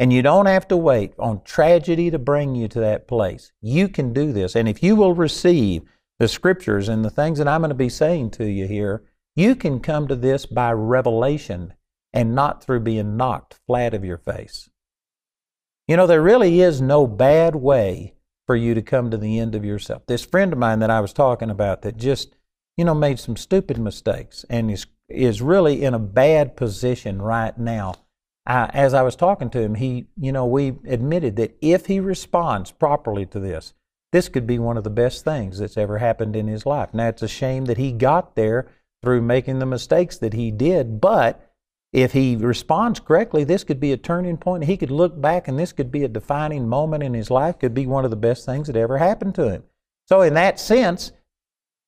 And 0.00 0.12
you 0.12 0.22
don't 0.22 0.46
have 0.46 0.66
to 0.66 0.76
wait 0.76 1.12
on 1.20 1.44
tragedy 1.44 2.10
to 2.10 2.18
bring 2.18 2.56
you 2.56 2.66
to 2.66 2.80
that 2.80 3.06
place. 3.06 3.52
You 3.60 3.88
can 3.88 4.12
do 4.12 4.32
this. 4.32 4.56
And 4.56 4.68
if 4.68 4.82
you 4.82 4.96
will 4.96 5.14
receive 5.14 5.82
the 6.18 6.28
scriptures 6.28 6.88
and 6.88 7.04
the 7.04 7.10
things 7.10 7.38
that 7.38 7.48
I'm 7.48 7.60
going 7.60 7.68
to 7.68 7.74
be 7.74 7.88
saying 7.88 8.30
to 8.32 8.46
you 8.46 8.66
here, 8.66 9.02
you 9.34 9.54
can 9.54 9.80
come 9.80 10.08
to 10.08 10.16
this 10.16 10.46
by 10.46 10.72
revelation 10.72 11.74
and 12.12 12.34
not 12.34 12.64
through 12.64 12.80
being 12.80 13.16
knocked 13.16 13.58
flat 13.66 13.92
of 13.92 14.04
your 14.04 14.16
face. 14.16 14.70
You 15.86 15.96
know, 15.96 16.06
there 16.06 16.22
really 16.22 16.60
is 16.60 16.80
no 16.80 17.06
bad 17.06 17.54
way 17.54 18.14
for 18.46 18.56
you 18.56 18.74
to 18.74 18.82
come 18.82 19.10
to 19.10 19.18
the 19.18 19.38
end 19.38 19.54
of 19.54 19.64
yourself. 19.64 20.06
This 20.06 20.24
friend 20.24 20.52
of 20.52 20.58
mine 20.58 20.78
that 20.78 20.90
I 20.90 21.00
was 21.00 21.12
talking 21.12 21.50
about 21.50 21.82
that 21.82 21.96
just, 21.96 22.36
you 22.76 22.84
know, 22.84 22.94
made 22.94 23.18
some 23.18 23.36
stupid 23.36 23.78
mistakes 23.78 24.44
and 24.48 24.70
is, 24.70 24.86
is 25.08 25.42
really 25.42 25.84
in 25.84 25.94
a 25.94 25.98
bad 25.98 26.56
position 26.56 27.20
right 27.20 27.56
now. 27.58 27.94
I, 28.46 28.66
as 28.72 28.94
I 28.94 29.02
was 29.02 29.16
talking 29.16 29.50
to 29.50 29.60
him, 29.60 29.74
he, 29.74 30.06
you 30.16 30.32
know, 30.32 30.46
we 30.46 30.68
admitted 30.86 31.36
that 31.36 31.56
if 31.60 31.86
he 31.86 32.00
responds 32.00 32.70
properly 32.70 33.26
to 33.26 33.40
this, 33.40 33.74
this 34.12 34.28
could 34.28 34.46
be 34.46 34.58
one 34.58 34.76
of 34.76 34.84
the 34.84 34.90
best 34.90 35.24
things 35.24 35.58
that's 35.58 35.76
ever 35.76 35.98
happened 35.98 36.36
in 36.36 36.46
his 36.48 36.64
life. 36.66 36.94
Now, 36.94 37.08
it's 37.08 37.22
a 37.22 37.28
shame 37.28 37.64
that 37.66 37.78
he 37.78 37.92
got 37.92 38.34
there 38.34 38.68
through 39.02 39.22
making 39.22 39.58
the 39.58 39.66
mistakes 39.66 40.16
that 40.18 40.32
he 40.32 40.50
did, 40.50 41.00
but 41.00 41.42
if 41.92 42.12
he 42.12 42.36
responds 42.36 43.00
correctly, 43.00 43.44
this 43.44 43.64
could 43.64 43.80
be 43.80 43.92
a 43.92 43.96
turning 43.96 44.36
point. 44.36 44.64
He 44.64 44.76
could 44.76 44.90
look 44.90 45.20
back 45.20 45.48
and 45.48 45.58
this 45.58 45.72
could 45.72 45.90
be 45.90 46.04
a 46.04 46.08
defining 46.08 46.68
moment 46.68 47.02
in 47.02 47.14
his 47.14 47.30
life, 47.30 47.58
could 47.58 47.74
be 47.74 47.86
one 47.86 48.04
of 48.04 48.10
the 48.10 48.16
best 48.16 48.44
things 48.44 48.66
that 48.66 48.76
ever 48.76 48.98
happened 48.98 49.34
to 49.36 49.48
him. 49.50 49.62
So, 50.06 50.22
in 50.22 50.34
that 50.34 50.60
sense, 50.60 51.12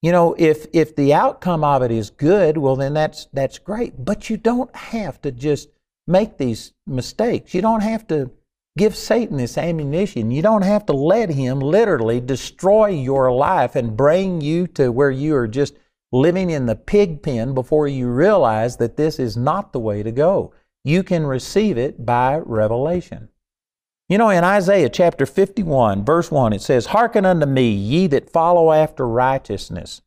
You 0.03 0.13
know, 0.13 0.35
if 0.39 0.67
if 0.73 0.95
the 0.95 1.13
outcome 1.13 1.65
of 1.65 1.83
it 1.83 1.91
is 1.91 2.11
good, 2.11 2.57
well 2.57 2.77
then 2.77 2.95
that's 2.95 3.27
that's 3.33 3.59
great. 3.59 4.05
But 4.05 4.31
you 4.31 4.37
don't 4.37 4.75
have 4.75 5.21
to 5.23 5.33
just 5.33 5.71
make 6.07 6.39
these 6.39 6.73
mistakes. 6.87 7.53
You 7.53 7.63
don't 7.63 7.83
have 7.83 8.07
to 8.09 8.31
give 8.79 8.97
Satan 8.97 9.37
this 9.37 9.59
ammunition. 9.59 10.31
You 10.31 10.41
don't 10.41 10.63
have 10.63 10.87
to 10.87 10.93
let 10.93 11.31
him 11.31 11.61
literally 11.61 12.21
destroy 12.21 12.87
your 12.87 13.31
life 13.33 13.77
and 13.77 13.97
bring 13.97 14.41
you 14.41 14.67
to 14.69 14.91
where 14.91 15.11
you 15.11 15.35
are 15.35 15.49
just 15.49 15.75
living 16.13 16.49
in 16.49 16.67
the 16.67 16.77
pig 16.77 17.23
pen 17.23 17.55
before 17.55 17.87
you 17.87 18.09
realize 18.09 18.79
that 18.79 18.97
this 18.97 19.19
is 19.19 19.37
not 19.37 19.73
the 19.73 19.81
way 19.81 20.03
to 20.03 20.11
go. 20.13 20.55
You 20.85 21.03
can 21.03 21.27
receive 21.27 21.77
it 21.77 22.07
by 22.07 22.39
revelation. 22.39 23.29
You 24.09 24.17
know, 24.17 24.31
in 24.31 24.43
Isaiah 24.43 24.89
chapter 24.89 25.27
51, 25.27 26.05
verse 26.05 26.31
1, 26.31 26.55
it 26.55 26.63
says, 26.63 26.87
Hearken 26.87 27.27
unto 27.27 27.45
me, 27.45 27.71
ye 27.71 28.07
that 28.07 28.31
follow 28.31 28.73
after 28.73 29.07
righteousness, 29.07 30.01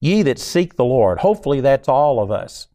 ye 0.00 0.22
that 0.22 0.40
seek 0.40 0.74
the 0.74 0.84
Lord. 0.84 1.20
Hopefully, 1.20 1.60
that's 1.60 1.88
all 1.88 2.20
of 2.20 2.32
us. 2.32 2.66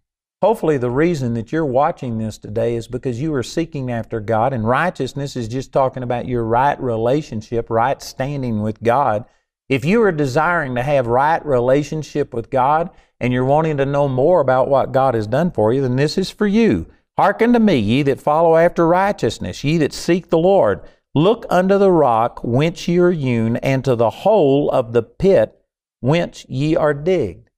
Hopefully, 0.43 0.77
the 0.77 0.91
reason 0.91 1.35
that 1.35 1.53
you're 1.53 1.65
watching 1.65 2.17
this 2.17 2.38
today 2.38 2.75
is 2.75 2.89
because 2.89 3.21
you 3.21 3.33
are 3.33 3.43
seeking 3.43 3.89
after 3.89 4.19
God, 4.19 4.51
and 4.51 4.67
righteousness 4.67 5.38
is 5.38 5.47
just 5.47 5.71
talking 5.71 6.03
about 6.03 6.27
your 6.27 6.43
right 6.43 6.77
relationship, 6.81 7.69
right 7.69 8.01
standing 8.01 8.62
with 8.62 8.83
God. 8.83 9.23
If 9.69 9.85
you 9.85 10.03
are 10.03 10.12
desiring 10.12 10.75
to 10.75 10.83
have 10.83 11.07
right 11.07 11.43
relationship 11.45 12.33
with 12.33 12.50
God 12.50 12.89
and 13.21 13.31
you're 13.31 13.45
wanting 13.45 13.77
to 13.77 13.85
know 13.85 14.09
more 14.09 14.41
about 14.41 14.67
what 14.67 14.91
God 14.91 15.13
has 15.13 15.27
done 15.27 15.50
for 15.50 15.71
you, 15.71 15.81
then 15.81 15.95
this 15.95 16.17
is 16.17 16.29
for 16.29 16.45
you. 16.45 16.88
Hearken 17.17 17.53
to 17.53 17.59
me, 17.62 17.77
ye 17.77 18.01
that 18.01 18.19
follow 18.19 18.57
after 18.57 18.85
righteousness, 18.85 19.63
ye 19.63 19.77
that 19.77 19.93
seek 19.93 20.27
the 20.27 20.38
Lord. 20.38 20.81
Look 21.15 21.45
unto 21.50 21.77
the 21.77 21.89
rock 21.89 22.41
whence 22.43 22.85
ye 22.85 23.00
are 23.00 23.12
hewn, 23.12 23.55
and 23.55 23.81
to 23.85 23.95
the 23.95 24.09
hole 24.09 24.69
of 24.71 24.91
the 24.91 25.03
pit 25.03 25.57
whence 26.01 26.45
ye 26.50 26.75
are 26.75 26.93
digged. 26.93 27.50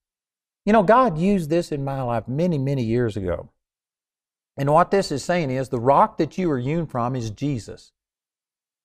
You 0.66 0.74
know, 0.74 0.84
God 0.84 1.20
used 1.20 1.50
this 1.50 1.72
in 1.72 1.84
my 1.84 2.02
life 2.02 2.28
many, 2.28 2.58
many 2.58 2.84
years 2.84 3.16
ago. 3.16 3.52
And 4.58 4.72
what 4.72 4.90
this 4.90 5.12
is 5.12 5.24
saying 5.24 5.52
is 5.52 5.70
the 5.70 5.80
rock 5.80 6.18
that 6.18 6.38
you 6.38 6.50
are 6.50 6.60
hewn 6.60 6.88
from 6.88 7.16
is 7.16 7.30
Jesus. 7.30 7.92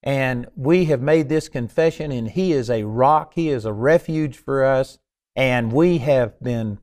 And 0.02 0.46
we 0.56 0.86
have 0.86 1.00
made 1.00 1.28
this 1.28 1.48
confession, 1.48 2.12
and 2.12 2.28
He 2.28 2.52
is 2.52 2.70
a 2.70 2.84
rock, 2.84 3.32
He 3.34 3.48
is 3.48 3.64
a 3.64 3.72
refuge 3.72 4.36
for 4.36 4.64
us, 4.64 4.98
and 5.34 5.72
we 5.72 5.98
have 5.98 6.38
been 6.40 6.78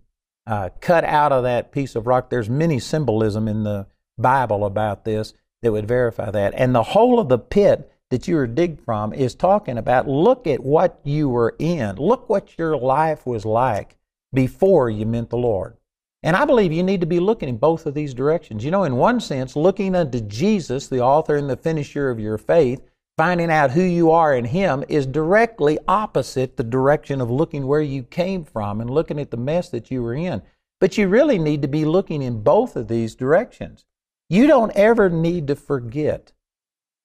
uh, 0.48 0.70
cut 0.82 1.04
out 1.04 1.32
of 1.32 1.44
that 1.44 1.72
piece 1.72 1.96
of 1.96 2.08
rock. 2.08 2.30
There's 2.30 2.50
many 2.50 2.80
symbolism 2.80 3.48
in 3.48 3.64
the 3.64 3.88
Bible 4.18 4.66
about 4.66 5.04
this 5.04 5.34
that 5.62 5.72
would 5.72 5.88
verify 5.88 6.32
that. 6.32 6.54
And 6.56 6.74
the 6.74 6.84
hole 6.84 7.20
of 7.20 7.30
the 7.30 7.40
pit 7.40 7.92
that 8.10 8.28
you 8.28 8.36
were 8.36 8.48
digged 8.48 8.82
from 8.82 9.14
is 9.14 9.36
talking 9.36 9.78
about 9.78 10.08
look 10.08 10.48
at 10.48 10.64
what 10.64 11.00
you 11.04 11.28
were 11.28 11.56
in. 11.60 11.98
Look 11.98 12.30
what 12.30 12.58
your 12.58 12.78
life 12.78 13.26
was 13.26 13.46
like 13.46 13.97
before 14.34 14.90
you 14.90 15.06
meant 15.06 15.30
the 15.30 15.38
Lord. 15.38 15.78
And 16.24 16.36
I 16.36 16.46
believe 16.46 16.72
you 16.72 16.84
need 16.84 17.02
to 17.02 17.08
be 17.08 17.20
looking 17.20 17.48
in 17.48 17.58
both 17.58 17.86
of 17.86 17.94
these 17.94 18.14
directions. 18.14 18.66
You 18.66 18.72
know, 18.72 18.84
in 18.84 18.96
one 18.96 19.20
sense, 19.20 19.56
looking 19.56 19.96
unto 19.96 20.20
Jesus, 20.20 20.88
the 20.88 21.02
author 21.02 21.36
and 21.36 21.50
the 21.50 21.56
finisher 21.56 22.10
of 22.10 22.20
your 22.20 22.38
faith, 22.38 22.82
finding 23.18 23.52
out 23.52 23.72
who 23.72 23.82
you 23.82 24.12
are 24.12 24.36
in 24.36 24.46
Him 24.46 24.84
is 24.90 25.06
directly 25.06 25.78
opposite 25.88 26.58
the 26.58 26.64
direction 26.64 27.22
of 27.22 27.32
looking 27.32 27.66
where 27.66 27.82
you 27.82 28.04
came 28.04 28.44
from 28.44 28.82
and 28.82 28.90
looking 28.90 29.20
at 29.20 29.32
the 29.32 29.38
mess 29.38 29.70
that 29.70 29.92
you 29.92 30.04
were 30.04 30.16
in. 30.16 30.42
But 30.80 30.98
you 30.98 31.08
really 31.08 31.40
need 31.40 31.62
to 31.64 31.68
be 31.68 31.86
looking 31.86 32.22
in 32.22 32.44
both 32.44 32.76
of 32.76 32.88
these 32.88 33.16
directions. 33.16 33.86
You 34.30 34.48
don't 34.48 34.72
ever 34.76 35.10
need 35.10 35.48
to 35.48 35.56
forget 35.56 36.34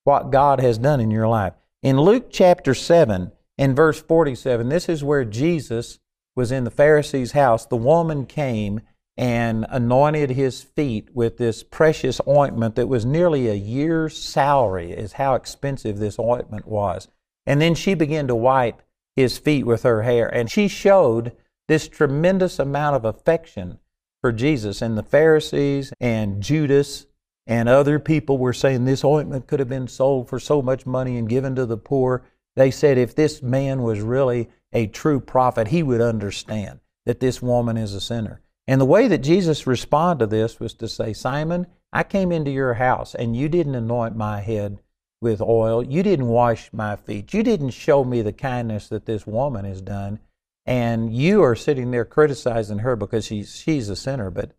what 0.04 0.30
God 0.30 0.60
has 0.60 0.78
done 0.78 1.00
in 1.00 1.10
your 1.10 1.28
life. 1.28 1.54
In 1.82 2.00
Luke 2.00 2.26
chapter 2.30 2.74
7 2.74 3.32
and 3.56 3.76
verse 3.76 4.00
47, 4.02 4.68
this 4.68 4.88
is 4.88 5.04
where 5.04 5.24
Jesus 5.24 5.98
was 6.34 6.52
in 6.52 6.64
the 6.64 6.70
Pharisee's 6.70 7.32
house. 7.32 7.66
The 7.66 7.76
woman 7.76 8.26
came 8.26 8.80
and 9.16 9.66
anointed 9.68 10.30
his 10.30 10.62
feet 10.62 11.08
with 11.14 11.36
this 11.36 11.62
precious 11.62 12.20
ointment 12.26 12.76
that 12.76 12.88
was 12.88 13.04
nearly 13.04 13.48
a 13.48 13.54
year's 13.54 14.16
salary, 14.16 14.92
is 14.92 15.14
how 15.14 15.34
expensive 15.34 15.98
this 15.98 16.18
ointment 16.18 16.66
was. 16.66 17.08
And 17.46 17.60
then 17.60 17.74
she 17.74 17.94
began 17.94 18.26
to 18.28 18.34
wipe 18.34 18.82
his 19.14 19.36
feet 19.36 19.66
with 19.66 19.82
her 19.82 20.02
hair. 20.02 20.28
And 20.28 20.50
she 20.50 20.68
showed 20.68 21.32
this 21.68 21.88
tremendous 21.88 22.58
amount 22.58 22.96
of 22.96 23.04
affection 23.04 23.78
for 24.20 24.32
Jesus. 24.32 24.80
And 24.80 24.96
the 24.96 25.02
Pharisees 25.02 25.92
and 26.00 26.42
Judas 26.42 27.06
and 27.46 27.68
other 27.68 27.98
people 27.98 28.38
were 28.38 28.52
saying 28.52 28.84
this 28.84 29.04
ointment 29.04 29.46
could 29.46 29.60
have 29.60 29.68
been 29.68 29.88
sold 29.88 30.28
for 30.28 30.38
so 30.38 30.62
much 30.62 30.86
money 30.86 31.18
and 31.18 31.28
given 31.28 31.54
to 31.56 31.66
the 31.66 31.76
poor. 31.76 32.24
They 32.56 32.70
said 32.70 32.96
if 32.96 33.14
this 33.14 33.42
man 33.42 33.82
was 33.82 34.00
really 34.00 34.48
a 34.72 34.86
true 34.86 35.20
prophet, 35.20 35.68
he 35.68 35.82
would 35.82 36.00
understand 36.00 36.80
that 37.06 37.20
this 37.20 37.42
woman 37.42 37.76
is 37.76 37.94
a 37.94 38.00
sinner. 38.00 38.40
And 38.66 38.80
the 38.80 38.86
way 38.86 39.08
that 39.08 39.18
Jesus 39.18 39.66
responded 39.66 40.30
to 40.30 40.36
this 40.36 40.60
was 40.60 40.74
to 40.74 40.88
say, 40.88 41.12
Simon, 41.12 41.66
I 41.92 42.04
came 42.04 42.32
into 42.32 42.50
your 42.50 42.74
house 42.74 43.14
and 43.14 43.36
you 43.36 43.48
didn't 43.48 43.74
anoint 43.74 44.16
my 44.16 44.40
head 44.40 44.78
with 45.20 45.40
oil. 45.40 45.82
You 45.84 46.02
didn't 46.02 46.28
wash 46.28 46.72
my 46.72 46.96
feet. 46.96 47.34
You 47.34 47.42
didn't 47.42 47.70
show 47.70 48.04
me 48.04 48.22
the 48.22 48.32
kindness 48.32 48.88
that 48.88 49.06
this 49.06 49.26
woman 49.26 49.64
has 49.64 49.82
done. 49.82 50.20
And 50.64 51.14
you 51.14 51.42
are 51.42 51.56
sitting 51.56 51.90
there 51.90 52.04
criticizing 52.04 52.78
her 52.78 52.96
because 52.96 53.26
she's, 53.26 53.56
she's 53.56 53.88
a 53.88 53.96
sinner. 53.96 54.30
But 54.30 54.52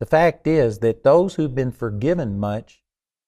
the 0.00 0.06
fact 0.06 0.46
is 0.46 0.78
that 0.80 1.02
those 1.02 1.34
who've 1.34 1.54
been 1.54 1.72
forgiven 1.72 2.38
much 2.38 2.82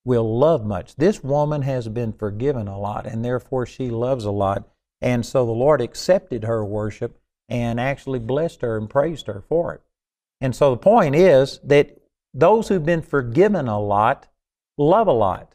will 0.04 0.38
love 0.38 0.64
much. 0.64 0.96
This 0.96 1.22
woman 1.22 1.62
has 1.62 1.88
been 1.88 2.12
forgiven 2.12 2.68
a 2.68 2.78
lot, 2.78 3.06
and 3.06 3.24
therefore 3.24 3.66
she 3.66 3.90
loves 3.90 4.24
a 4.24 4.30
lot. 4.30 4.68
And 5.00 5.24
so 5.24 5.44
the 5.46 5.52
Lord 5.52 5.80
accepted 5.80 6.44
her 6.44 6.64
worship 6.64 7.18
and 7.48 7.80
actually 7.80 8.18
blessed 8.18 8.62
her 8.62 8.76
and 8.76 8.90
praised 8.90 9.26
her 9.26 9.42
for 9.48 9.74
it. 9.74 9.82
And 10.40 10.54
so 10.54 10.70
the 10.70 10.76
point 10.76 11.14
is 11.14 11.60
that 11.64 11.98
those 12.34 12.68
who've 12.68 12.84
been 12.84 13.02
forgiven 13.02 13.68
a 13.68 13.80
lot 13.80 14.28
love 14.76 15.06
a 15.06 15.12
lot. 15.12 15.54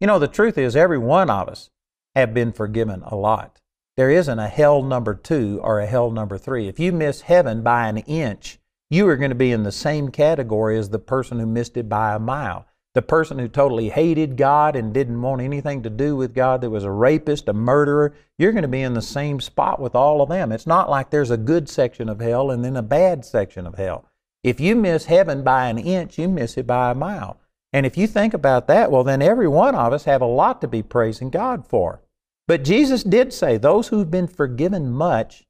You 0.00 0.06
know, 0.06 0.18
the 0.18 0.28
truth 0.28 0.58
is, 0.58 0.76
every 0.76 0.98
one 0.98 1.30
of 1.30 1.48
us 1.48 1.70
have 2.14 2.34
been 2.34 2.52
forgiven 2.52 3.02
a 3.04 3.16
lot. 3.16 3.60
There 3.96 4.10
isn't 4.10 4.38
a 4.38 4.48
hell 4.48 4.82
number 4.82 5.14
two 5.14 5.60
or 5.62 5.80
a 5.80 5.86
hell 5.86 6.10
number 6.10 6.38
three. 6.38 6.68
If 6.68 6.80
you 6.80 6.92
miss 6.92 7.22
heaven 7.22 7.62
by 7.62 7.88
an 7.88 7.98
inch, 7.98 8.58
you 8.90 9.06
are 9.08 9.16
going 9.16 9.30
to 9.30 9.36
be 9.36 9.52
in 9.52 9.62
the 9.62 9.72
same 9.72 10.10
category 10.10 10.78
as 10.78 10.90
the 10.90 10.98
person 10.98 11.38
who 11.38 11.46
missed 11.46 11.76
it 11.76 11.88
by 11.88 12.14
a 12.14 12.18
mile. 12.18 12.66
The 12.94 13.02
person 13.02 13.40
who 13.40 13.48
totally 13.48 13.88
hated 13.90 14.36
God 14.36 14.76
and 14.76 14.94
didn't 14.94 15.20
want 15.20 15.42
anything 15.42 15.82
to 15.82 15.90
do 15.90 16.14
with 16.14 16.32
God, 16.32 16.60
that 16.60 16.70
was 16.70 16.84
a 16.84 16.90
rapist, 16.90 17.48
a 17.48 17.52
murderer, 17.52 18.14
you're 18.38 18.52
going 18.52 18.62
to 18.62 18.68
be 18.68 18.82
in 18.82 18.94
the 18.94 19.02
same 19.02 19.40
spot 19.40 19.80
with 19.80 19.96
all 19.96 20.22
of 20.22 20.28
them. 20.28 20.52
It's 20.52 20.66
not 20.66 20.88
like 20.88 21.10
there's 21.10 21.32
a 21.32 21.36
good 21.36 21.68
section 21.68 22.08
of 22.08 22.20
hell 22.20 22.52
and 22.52 22.64
then 22.64 22.76
a 22.76 22.82
bad 22.82 23.24
section 23.24 23.66
of 23.66 23.74
hell. 23.74 24.08
If 24.44 24.60
you 24.60 24.76
miss 24.76 25.06
heaven 25.06 25.42
by 25.42 25.68
an 25.68 25.78
inch, 25.78 26.18
you 26.18 26.28
miss 26.28 26.56
it 26.56 26.66
by 26.68 26.92
a 26.92 26.94
mile. 26.94 27.40
And 27.72 27.84
if 27.84 27.96
you 27.96 28.06
think 28.06 28.32
about 28.32 28.68
that, 28.68 28.92
well, 28.92 29.02
then 29.02 29.20
every 29.20 29.48
one 29.48 29.74
of 29.74 29.92
us 29.92 30.04
have 30.04 30.22
a 30.22 30.26
lot 30.26 30.60
to 30.60 30.68
be 30.68 30.82
praising 30.82 31.30
God 31.30 31.66
for. 31.66 32.00
But 32.46 32.62
Jesus 32.62 33.02
did 33.02 33.32
say, 33.32 33.56
those 33.56 33.88
who've 33.88 34.10
been 34.10 34.28
forgiven 34.28 34.92
much 34.92 35.44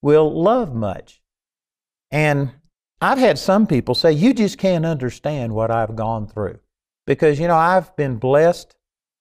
will 0.00 0.32
love 0.32 0.74
much. 0.74 1.22
And 2.10 2.50
I've 3.00 3.18
had 3.18 3.38
some 3.38 3.68
people 3.68 3.94
say, 3.94 4.10
you 4.10 4.34
just 4.34 4.58
can't 4.58 4.84
understand 4.84 5.54
what 5.54 5.70
I've 5.70 5.94
gone 5.94 6.26
through. 6.26 6.58
Because, 7.06 7.40
you 7.40 7.48
know, 7.48 7.56
I've 7.56 7.94
been 7.96 8.16
blessed. 8.16 8.74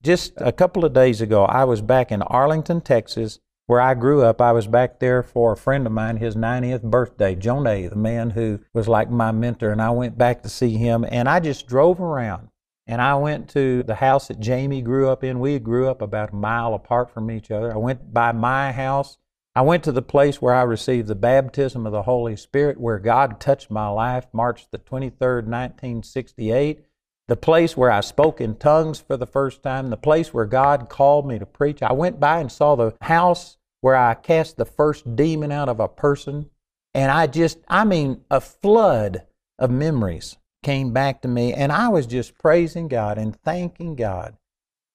Just 0.03 0.33
a 0.37 0.51
couple 0.51 0.83
of 0.83 0.93
days 0.93 1.21
ago, 1.21 1.45
I 1.45 1.63
was 1.63 1.81
back 1.81 2.11
in 2.11 2.21
Arlington, 2.23 2.81
Texas, 2.81 3.39
where 3.67 3.79
I 3.79 3.93
grew 3.93 4.23
up, 4.23 4.41
I 4.41 4.51
was 4.51 4.67
back 4.67 4.99
there 4.99 5.21
for 5.21 5.53
a 5.53 5.57
friend 5.57 5.85
of 5.85 5.93
mine, 5.93 6.17
his 6.17 6.35
90th 6.35 6.81
birthday, 6.81 7.35
Jonah, 7.35 7.87
the 7.87 7.95
man 7.95 8.31
who 8.31 8.59
was 8.73 8.87
like 8.87 9.11
my 9.11 9.31
mentor, 9.31 9.71
and 9.71 9.81
I 9.81 9.91
went 9.91 10.17
back 10.17 10.41
to 10.41 10.49
see 10.49 10.75
him, 10.75 11.05
and 11.07 11.29
I 11.29 11.39
just 11.39 11.67
drove 11.67 12.01
around. 12.01 12.49
And 12.87 13.01
I 13.01 13.15
went 13.15 13.47
to 13.49 13.83
the 13.83 13.95
house 13.95 14.27
that 14.27 14.39
Jamie 14.39 14.81
grew 14.81 15.07
up 15.07 15.23
in. 15.23 15.39
We 15.39 15.59
grew 15.59 15.87
up 15.87 16.01
about 16.01 16.33
a 16.33 16.35
mile 16.35 16.73
apart 16.73 17.11
from 17.11 17.29
each 17.29 17.51
other. 17.51 17.71
I 17.71 17.77
went 17.77 18.11
by 18.11 18.31
my 18.31 18.71
house. 18.71 19.17
I 19.55 19.61
went 19.61 19.83
to 19.83 19.91
the 19.91 20.01
place 20.01 20.41
where 20.41 20.55
I 20.55 20.63
received 20.63 21.07
the 21.07 21.15
baptism 21.15 21.85
of 21.85 21.91
the 21.91 22.03
Holy 22.03 22.35
Spirit, 22.35 22.81
where 22.81 22.99
God 22.99 23.39
touched 23.39 23.69
my 23.69 23.87
life, 23.87 24.25
March 24.33 24.67
the 24.71 24.79
23rd, 24.79 25.45
1968 25.45 26.85
the 27.31 27.37
place 27.37 27.77
where 27.77 27.89
I 27.89 28.01
spoke 28.01 28.41
in 28.41 28.57
tongues 28.57 28.99
for 28.99 29.15
the 29.15 29.25
first 29.25 29.63
time, 29.63 29.89
the 29.89 29.95
place 29.95 30.33
where 30.33 30.43
God 30.43 30.89
called 30.89 31.25
me 31.25 31.39
to 31.39 31.45
preach. 31.45 31.81
I 31.81 31.93
went 31.93 32.19
by 32.19 32.41
and 32.41 32.51
saw 32.51 32.75
the 32.75 32.93
house 32.99 33.55
where 33.79 33.95
I 33.95 34.15
cast 34.15 34.57
the 34.57 34.65
first 34.65 35.15
demon 35.15 35.49
out 35.49 35.69
of 35.69 35.79
a 35.79 35.87
person. 35.87 36.49
And 36.93 37.09
I 37.09 37.27
just, 37.27 37.59
I 37.69 37.85
mean, 37.85 38.25
a 38.29 38.41
flood 38.41 39.23
of 39.57 39.71
memories 39.71 40.39
came 40.61 40.91
back 40.91 41.21
to 41.21 41.29
me. 41.29 41.53
And 41.53 41.71
I 41.71 41.87
was 41.87 42.05
just 42.05 42.37
praising 42.37 42.89
God 42.89 43.17
and 43.17 43.33
thanking 43.33 43.95
God 43.95 44.35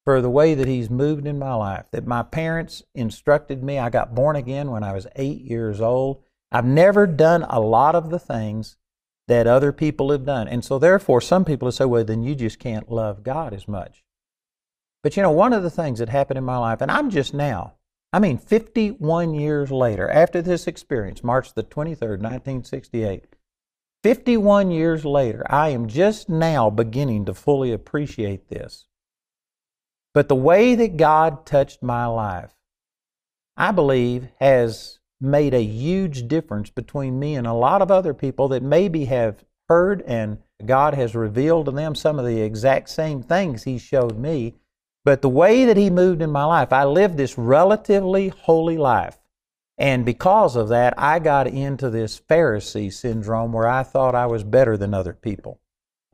for 0.04 0.20
the 0.20 0.28
way 0.28 0.52
that 0.52 0.68
He's 0.68 0.90
moved 0.90 1.26
in 1.26 1.38
my 1.38 1.54
life. 1.54 1.86
That 1.90 2.06
my 2.06 2.22
parents 2.22 2.82
instructed 2.94 3.62
me. 3.62 3.78
I 3.78 3.88
got 3.88 4.14
born 4.14 4.36
again 4.36 4.70
when 4.70 4.82
I 4.82 4.92
was 4.92 5.06
eight 5.16 5.40
years 5.40 5.80
old. 5.80 6.22
I've 6.52 6.66
never 6.66 7.06
done 7.06 7.46
a 7.48 7.60
lot 7.60 7.94
of 7.94 8.10
the 8.10 8.18
things 8.18 8.76
that 9.28 9.47
other 9.47 9.73
people 9.73 10.11
have 10.11 10.25
done. 10.25 10.49
And 10.49 10.64
so, 10.64 10.78
therefore, 10.78 11.21
some 11.21 11.45
people 11.45 11.71
say, 11.73 11.85
well, 11.85 12.04
then 12.04 12.23
you 12.23 12.35
just 12.35 12.59
can't 12.59 12.90
love 12.90 13.23
God 13.23 13.52
as 13.52 13.66
much. 13.66 14.04
But 15.02 15.16
you 15.16 15.23
know, 15.23 15.30
one 15.30 15.52
of 15.52 15.62
the 15.62 15.71
things 15.71 15.99
that 15.99 16.09
happened 16.09 16.38
in 16.38 16.45
my 16.45 16.59
life, 16.59 16.80
and 16.80 16.90
I'm 16.90 17.11
just 17.11 17.35
now 17.35 17.75
I 18.12 18.18
mean, 18.18 18.38
51 18.38 19.35
years 19.35 19.71
later, 19.71 20.09
after 20.09 20.40
this 20.40 20.66
experience, 20.66 21.25
March 21.25 21.52
the 21.52 21.62
23rd, 21.62 22.23
1968, 22.23 23.26
51 24.02 24.71
years 24.71 25.04
later, 25.04 25.45
I 25.50 25.71
am 25.71 25.88
just 25.88 26.28
now 26.28 26.71
beginning 26.71 27.25
to 27.26 27.35
fully 27.35 27.73
appreciate 27.73 28.49
this. 28.49 28.87
But 30.14 30.28
the 30.28 30.35
way 30.35 30.75
that 30.76 30.97
God 30.97 31.45
touched 31.45 31.83
my 31.83 32.06
life, 32.06 32.54
I 33.56 33.73
believe, 33.73 34.28
has 34.40 34.99
made 35.20 35.54
a 35.54 35.62
huge 35.62 36.28
difference 36.28 36.70
between 36.70 37.18
me 37.18 37.35
and 37.37 37.46
a 37.46 37.52
lot 37.52 37.82
of 37.82 37.90
other 37.90 38.14
people 38.14 38.49
that 38.49 38.62
maybe 38.62 39.06
have 39.06 39.44
heard 39.68 40.02
and 40.02 40.38
God 40.64 40.94
has 40.94 41.14
revealed 41.14 41.66
to 41.66 41.73
them 41.73 41.94
some 41.94 42.18
of 42.18 42.25
the 42.25 42.40
exact 42.40 42.88
same 42.88 43.23
things 43.23 43.64
He 43.64 43.78
showed 43.78 44.18
me. 44.18 44.54
But 45.04 45.23
the 45.23 45.28
way 45.28 45.64
that 45.64 45.76
He 45.76 45.90
moved 45.90 46.23
in 46.23 46.30
my 46.30 46.44
life, 46.44 46.73
I 46.73 46.85
lived 46.85 47.16
this 47.16 47.38
relatively 47.38 48.28
holy 48.28 48.76
life. 48.76 49.18
And 49.78 50.04
because 50.04 50.56
of 50.56 50.68
that, 50.68 50.94
I 50.96 51.18
got 51.18 51.46
into 51.46 51.90
this 51.90 52.18
Pharisee 52.18 52.92
syndrome 52.92 53.52
where 53.52 53.68
I 53.68 53.82
thought 53.82 54.14
I 54.14 54.26
was 54.26 54.42
better 54.42 54.76
than 54.76 54.94
other 54.94 55.12
people. 55.12 55.61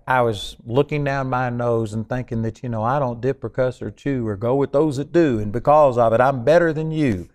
I 0.06 0.22
was 0.22 0.56
looking 0.64 1.04
down 1.04 1.30
my 1.30 1.48
nose 1.48 1.92
and 1.92 2.08
thinking 2.08 2.42
that, 2.42 2.62
you 2.64 2.68
know, 2.68 2.82
I 2.82 2.98
don't 2.98 3.20
dip 3.20 3.44
or 3.44 3.48
cuss 3.48 3.80
or 3.80 3.92
chew 3.92 4.26
or 4.26 4.36
go 4.36 4.56
with 4.56 4.72
those 4.72 4.96
that 4.96 5.12
do, 5.12 5.38
and 5.38 5.52
because 5.52 5.96
of 5.96 6.12
it, 6.12 6.20
I'm 6.20 6.44
better 6.44 6.72
than 6.72 6.90
you. 6.90 7.28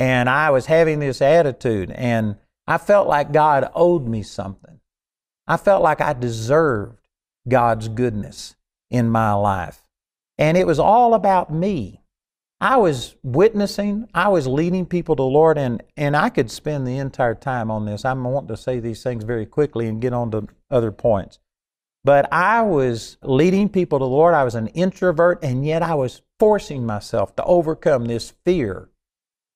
And 0.00 0.30
I 0.30 0.48
was 0.48 0.64
having 0.64 0.98
this 0.98 1.20
attitude, 1.20 1.90
and 1.90 2.36
I 2.66 2.78
felt 2.78 3.06
like 3.06 3.32
God 3.32 3.70
owed 3.74 4.08
me 4.08 4.22
something. 4.22 4.80
I 5.46 5.58
felt 5.58 5.82
like 5.82 6.00
I 6.00 6.14
deserved 6.14 7.06
God's 7.46 7.88
goodness 7.88 8.56
in 8.90 9.10
my 9.10 9.34
life. 9.34 9.84
And 10.38 10.56
it 10.56 10.66
was 10.66 10.78
all 10.78 11.12
about 11.12 11.52
me. 11.52 12.00
I 12.62 12.78
was 12.78 13.14
witnessing, 13.22 14.08
I 14.14 14.28
was 14.28 14.46
leading 14.46 14.86
people 14.86 15.16
to 15.16 15.20
the 15.20 15.26
Lord, 15.26 15.58
and, 15.58 15.82
and 15.98 16.16
I 16.16 16.30
could 16.30 16.50
spend 16.50 16.86
the 16.86 16.96
entire 16.96 17.34
time 17.34 17.70
on 17.70 17.84
this. 17.84 18.06
I'm 18.06 18.24
wanting 18.24 18.48
to 18.48 18.56
say 18.56 18.80
these 18.80 19.02
things 19.02 19.24
very 19.24 19.44
quickly 19.44 19.86
and 19.86 20.00
get 20.00 20.14
on 20.14 20.30
to 20.30 20.46
other 20.70 20.92
points. 20.92 21.38
But 22.04 22.32
I 22.32 22.62
was 22.62 23.18
leading 23.22 23.68
people 23.68 23.98
to 23.98 24.04
the 24.04 24.08
Lord. 24.08 24.32
I 24.32 24.44
was 24.44 24.54
an 24.54 24.68
introvert, 24.68 25.44
and 25.44 25.66
yet 25.66 25.82
I 25.82 25.94
was 25.94 26.22
forcing 26.38 26.86
myself 26.86 27.36
to 27.36 27.44
overcome 27.44 28.06
this 28.06 28.32
fear 28.46 28.88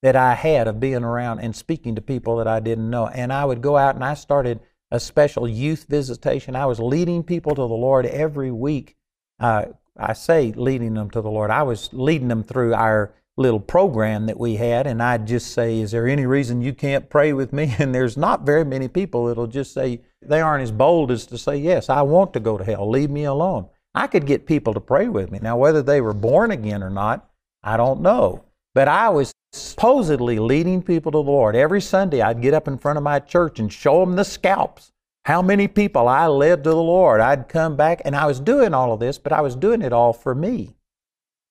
that 0.04 0.16
I 0.16 0.34
had 0.34 0.68
of 0.68 0.78
being 0.80 1.02
around 1.02 1.40
and 1.40 1.56
speaking 1.56 1.94
to 1.94 2.02
people 2.02 2.36
that 2.36 2.46
I 2.46 2.60
didn't 2.60 2.90
know. 2.90 3.06
And 3.06 3.32
I 3.32 3.46
would 3.46 3.62
go 3.62 3.78
out 3.78 3.94
and 3.94 4.04
I 4.04 4.12
started 4.12 4.60
a 4.90 5.00
special 5.00 5.48
youth 5.48 5.86
visitation. 5.88 6.54
I 6.54 6.66
was 6.66 6.78
leading 6.78 7.22
people 7.22 7.54
to 7.54 7.62
the 7.62 7.68
Lord 7.68 8.04
every 8.04 8.50
week. 8.50 8.96
Uh, 9.40 9.64
I 9.96 10.12
say 10.12 10.52
leading 10.52 10.92
them 10.92 11.08
to 11.12 11.22
the 11.22 11.30
Lord. 11.30 11.50
I 11.50 11.62
was 11.62 11.88
leading 11.94 12.28
them 12.28 12.42
through 12.42 12.74
our 12.74 13.14
little 13.38 13.60
program 13.60 14.26
that 14.26 14.38
we 14.38 14.56
had, 14.56 14.86
and 14.86 15.02
I'd 15.02 15.26
just 15.26 15.54
say, 15.54 15.80
Is 15.80 15.92
there 15.92 16.06
any 16.06 16.26
reason 16.26 16.60
you 16.60 16.74
can't 16.74 17.08
pray 17.08 17.32
with 17.32 17.54
me? 17.54 17.74
And 17.78 17.94
there's 17.94 18.18
not 18.18 18.44
very 18.44 18.62
many 18.62 18.88
people 18.88 19.24
that'll 19.24 19.46
just 19.46 19.72
say, 19.72 20.02
they 20.20 20.42
aren't 20.42 20.64
as 20.64 20.70
bold 20.70 21.12
as 21.12 21.24
to 21.28 21.38
say, 21.38 21.56
Yes, 21.56 21.88
I 21.88 22.02
want 22.02 22.34
to 22.34 22.40
go 22.40 22.58
to 22.58 22.64
hell. 22.64 22.90
Leave 22.90 23.10
me 23.10 23.24
alone. 23.24 23.70
I 23.94 24.06
could 24.06 24.26
get 24.26 24.44
people 24.44 24.74
to 24.74 24.80
pray 24.80 25.08
with 25.08 25.30
me. 25.30 25.38
Now, 25.40 25.56
whether 25.56 25.80
they 25.80 26.02
were 26.02 26.12
born 26.12 26.50
again 26.50 26.82
or 26.82 26.90
not, 26.90 27.26
I 27.62 27.78
don't 27.78 28.02
know. 28.02 28.44
But 28.74 28.88
I 28.88 29.08
was 29.08 29.32
supposedly 29.52 30.38
leading 30.38 30.82
people 30.82 31.12
to 31.12 31.18
the 31.18 31.22
Lord. 31.22 31.54
Every 31.54 31.80
Sunday, 31.80 32.20
I'd 32.20 32.42
get 32.42 32.54
up 32.54 32.66
in 32.66 32.76
front 32.76 32.96
of 32.96 33.04
my 33.04 33.20
church 33.20 33.60
and 33.60 33.72
show 33.72 34.00
them 34.00 34.16
the 34.16 34.24
scalps. 34.24 34.90
How 35.24 35.40
many 35.40 35.68
people 35.68 36.08
I 36.08 36.26
led 36.26 36.64
to 36.64 36.70
the 36.70 36.76
Lord. 36.76 37.20
I'd 37.20 37.48
come 37.48 37.76
back, 37.76 38.02
and 38.04 38.14
I 38.14 38.26
was 38.26 38.40
doing 38.40 38.74
all 38.74 38.92
of 38.92 39.00
this, 39.00 39.16
but 39.16 39.32
I 39.32 39.40
was 39.40 39.56
doing 39.56 39.80
it 39.80 39.92
all 39.92 40.12
for 40.12 40.34
me. 40.34 40.74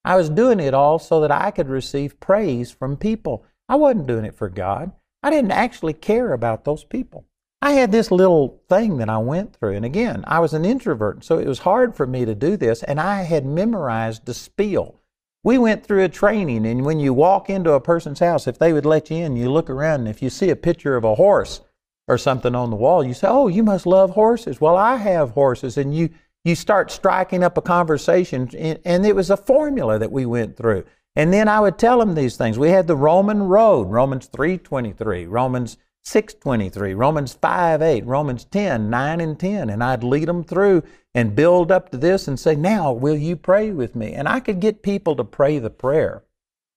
I 0.05 0.17
was 0.17 0.29
doing 0.29 0.59
it 0.59 0.73
all 0.73 0.99
so 0.99 1.21
that 1.21 1.31
I 1.31 1.49
could 1.49 1.69
receive 1.69 2.19
praise 2.19 2.71
from 2.71 2.97
people. 2.97 3.45
I 3.69 3.75
wasn't 3.75 4.07
doing 4.07 4.25
it 4.25 4.35
for 4.35 4.49
God. 4.49 4.91
I 5.23 5.29
didn't 5.29 5.51
actually 5.51 5.93
care 5.93 6.33
about 6.33 6.65
those 6.65 6.83
people. 6.83 7.25
I 7.61 7.71
had 7.71 7.93
this 7.93 8.11
little 8.11 8.61
thing 8.67 8.97
that 8.97 9.09
I 9.09 9.19
went 9.19 9.55
through. 9.55 9.75
And 9.75 9.85
again, 9.85 10.25
I 10.27 10.39
was 10.39 10.53
an 10.53 10.65
introvert, 10.65 11.23
so 11.23 11.39
it 11.39 11.47
was 11.47 11.59
hard 11.59 11.95
for 11.95 12.05
me 12.05 12.25
to 12.25 12.35
do 12.35 12.57
this. 12.57 12.83
And 12.83 12.99
I 12.99 13.21
had 13.21 13.45
memorized 13.45 14.25
the 14.25 14.33
spiel. 14.33 14.99
We 15.43 15.57
went 15.57 15.85
through 15.85 16.03
a 16.03 16.09
training, 16.09 16.65
and 16.65 16.85
when 16.85 16.99
you 16.99 17.13
walk 17.13 17.49
into 17.49 17.73
a 17.73 17.81
person's 17.81 18.19
house, 18.19 18.47
if 18.47 18.57
they 18.57 18.71
would 18.71 18.85
let 18.85 19.09
you 19.11 19.17
in, 19.17 19.35
you 19.35 19.51
look 19.51 19.69
around, 19.69 20.01
and 20.01 20.09
if 20.09 20.21
you 20.21 20.29
see 20.29 20.49
a 20.49 20.55
picture 20.55 20.95
of 20.95 21.03
a 21.03 21.15
horse 21.15 21.61
or 22.07 22.17
something 22.17 22.55
on 22.55 22.69
the 22.69 22.75
wall, 22.77 23.03
you 23.03 23.13
say, 23.13 23.27
Oh, 23.27 23.47
you 23.47 23.63
must 23.63 23.85
love 23.85 24.11
horses. 24.11 24.61
Well, 24.61 24.77
I 24.77 24.95
have 24.97 25.31
horses. 25.31 25.77
And 25.77 25.93
you, 25.93 26.09
you 26.45 26.55
start 26.55 26.91
striking 26.91 27.43
up 27.43 27.57
a 27.57 27.61
conversation, 27.61 28.49
and 28.57 28.79
and 28.85 29.05
it 29.05 29.15
was 29.15 29.29
a 29.29 29.37
formula 29.37 29.99
that 29.99 30.11
we 30.11 30.25
went 30.25 30.57
through. 30.57 30.85
And 31.15 31.31
then 31.31 31.47
I 31.47 31.59
would 31.59 31.77
tell 31.77 31.99
them 31.99 32.15
these 32.15 32.37
things. 32.37 32.57
We 32.57 32.69
had 32.69 32.87
the 32.87 32.95
Roman 32.95 33.43
road, 33.43 33.89
Romans 33.89 34.29
3.23, 34.29 35.27
Romans 35.29 35.77
6.23, 36.05 36.97
Romans 36.97 37.33
5, 37.33 37.81
8, 37.81 38.05
Romans 38.05 38.45
10, 38.45 38.89
9 38.89 39.21
and 39.21 39.39
10. 39.39 39.69
And 39.69 39.83
I'd 39.83 40.03
lead 40.03 40.27
them 40.27 40.43
through 40.43 40.83
and 41.15 41.35
build 41.35 41.71
up 41.71 41.89
to 41.89 41.97
this 41.97 42.27
and 42.27 42.39
say, 42.39 42.55
now 42.55 42.91
will 42.91 43.15
you 43.15 43.35
pray 43.35 43.71
with 43.71 43.95
me? 43.95 44.13
And 44.13 44.27
I 44.27 44.39
could 44.39 44.59
get 44.59 44.83
people 44.83 45.15
to 45.15 45.23
pray 45.23 45.59
the 45.59 45.69
prayer. 45.69 46.23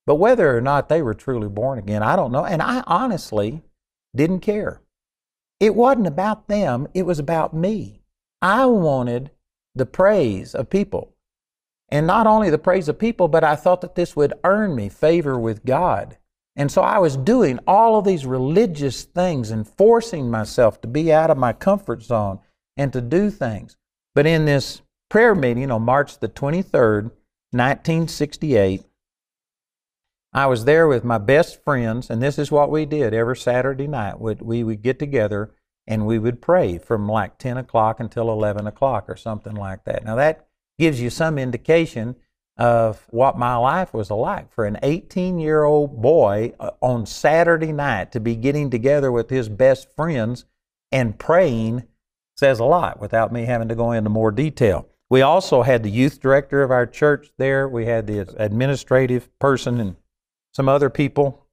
But 0.05 0.15
whether 0.15 0.55
or 0.55 0.61
not 0.61 0.87
they 0.87 1.01
were 1.01 1.13
truly 1.13 1.49
born 1.49 1.77
again, 1.77 2.01
I 2.01 2.15
don't 2.15 2.31
know. 2.31 2.45
And 2.45 2.61
I 2.61 2.83
honestly 2.87 3.61
didn't 4.15 4.39
care. 4.39 4.81
It 5.59 5.75
wasn't 5.75 6.07
about 6.07 6.47
them, 6.47 6.87
it 6.93 7.03
was 7.03 7.19
about 7.19 7.53
me. 7.53 8.01
I 8.41 8.65
wanted 8.67 9.31
the 9.75 9.85
praise 9.85 10.55
of 10.55 10.69
people. 10.69 11.13
And 11.89 12.05
not 12.05 12.27
only 12.27 12.49
the 12.49 12.57
praise 12.57 12.87
of 12.87 12.99
people, 12.99 13.27
but 13.27 13.43
I 13.43 13.55
thought 13.55 13.81
that 13.81 13.95
this 13.95 14.15
would 14.15 14.33
earn 14.43 14.75
me 14.75 14.87
favor 14.87 15.39
with 15.39 15.65
God. 15.65 16.17
And 16.57 16.71
so 16.71 16.81
I 16.81 16.97
was 16.97 17.15
doing 17.15 17.59
all 17.67 17.97
of 17.97 18.05
these 18.05 18.25
religious 18.25 19.03
things 19.03 19.51
and 19.51 19.67
forcing 19.67 20.31
myself 20.31 20.81
to 20.81 20.87
be 20.87 21.13
out 21.13 21.29
of 21.29 21.37
my 21.37 21.53
comfort 21.53 22.01
zone 22.01 22.39
and 22.75 22.91
to 22.93 22.99
do 22.99 23.29
things. 23.29 23.77
But 24.15 24.25
in 24.25 24.45
this 24.45 24.81
prayer 25.09 25.35
meeting 25.35 25.69
on 25.69 25.83
March 25.83 26.19
the 26.19 26.27
23rd, 26.27 27.11
1968, 27.51 28.83
I 30.33 30.47
was 30.47 30.65
there 30.65 30.87
with 30.87 31.03
my 31.03 31.19
best 31.19 31.63
friends, 31.63 32.09
and 32.09 32.21
this 32.21 32.39
is 32.39 32.51
what 32.51 32.71
we 32.71 32.85
did 32.85 33.13
every 33.13 33.37
Saturday 33.37 33.87
night. 33.87 34.19
We 34.19 34.63
would 34.63 34.81
get 34.81 34.97
together 34.97 35.51
and 35.85 36.05
we 36.05 36.19
would 36.19 36.41
pray 36.41 36.79
from 36.79 37.07
like 37.07 37.37
10 37.37 37.57
o'clock 37.57 37.99
until 37.99 38.31
11 38.31 38.67
o'clock 38.67 39.05
or 39.07 39.15
something 39.15 39.55
like 39.55 39.85
that. 39.85 40.03
Now, 40.03 40.15
that 40.15 40.47
gives 40.79 40.99
you 40.99 41.09
some 41.09 41.37
indication 41.37 42.15
of 42.57 43.05
what 43.09 43.37
my 43.37 43.55
life 43.55 43.93
was 43.93 44.09
like 44.09 44.51
for 44.51 44.65
an 44.65 44.77
18 44.81 45.37
year 45.37 45.63
old 45.63 46.01
boy 46.01 46.53
uh, 46.59 46.71
on 46.81 47.05
Saturday 47.05 47.71
night 47.71 48.11
to 48.11 48.19
be 48.19 48.35
getting 48.35 48.69
together 48.69 49.11
with 49.11 49.29
his 49.29 49.47
best 49.47 49.91
friends 49.95 50.45
and 50.91 51.19
praying 51.19 51.83
says 52.35 52.59
a 52.59 52.65
lot 52.65 52.99
without 52.99 53.31
me 53.31 53.45
having 53.45 53.67
to 53.67 53.75
go 53.75 53.91
into 53.91 54.09
more 54.09 54.31
detail. 54.31 54.87
We 55.09 55.21
also 55.21 55.61
had 55.61 55.83
the 55.83 55.91
youth 55.91 56.19
director 56.19 56.63
of 56.63 56.71
our 56.71 56.85
church 56.85 57.31
there, 57.37 57.67
we 57.67 57.85
had 57.85 58.07
the 58.07 58.19
administrative 58.37 59.29
person 59.39 59.79
and 59.79 59.95
some 60.53 60.67
other 60.67 60.89
people, 60.89 61.45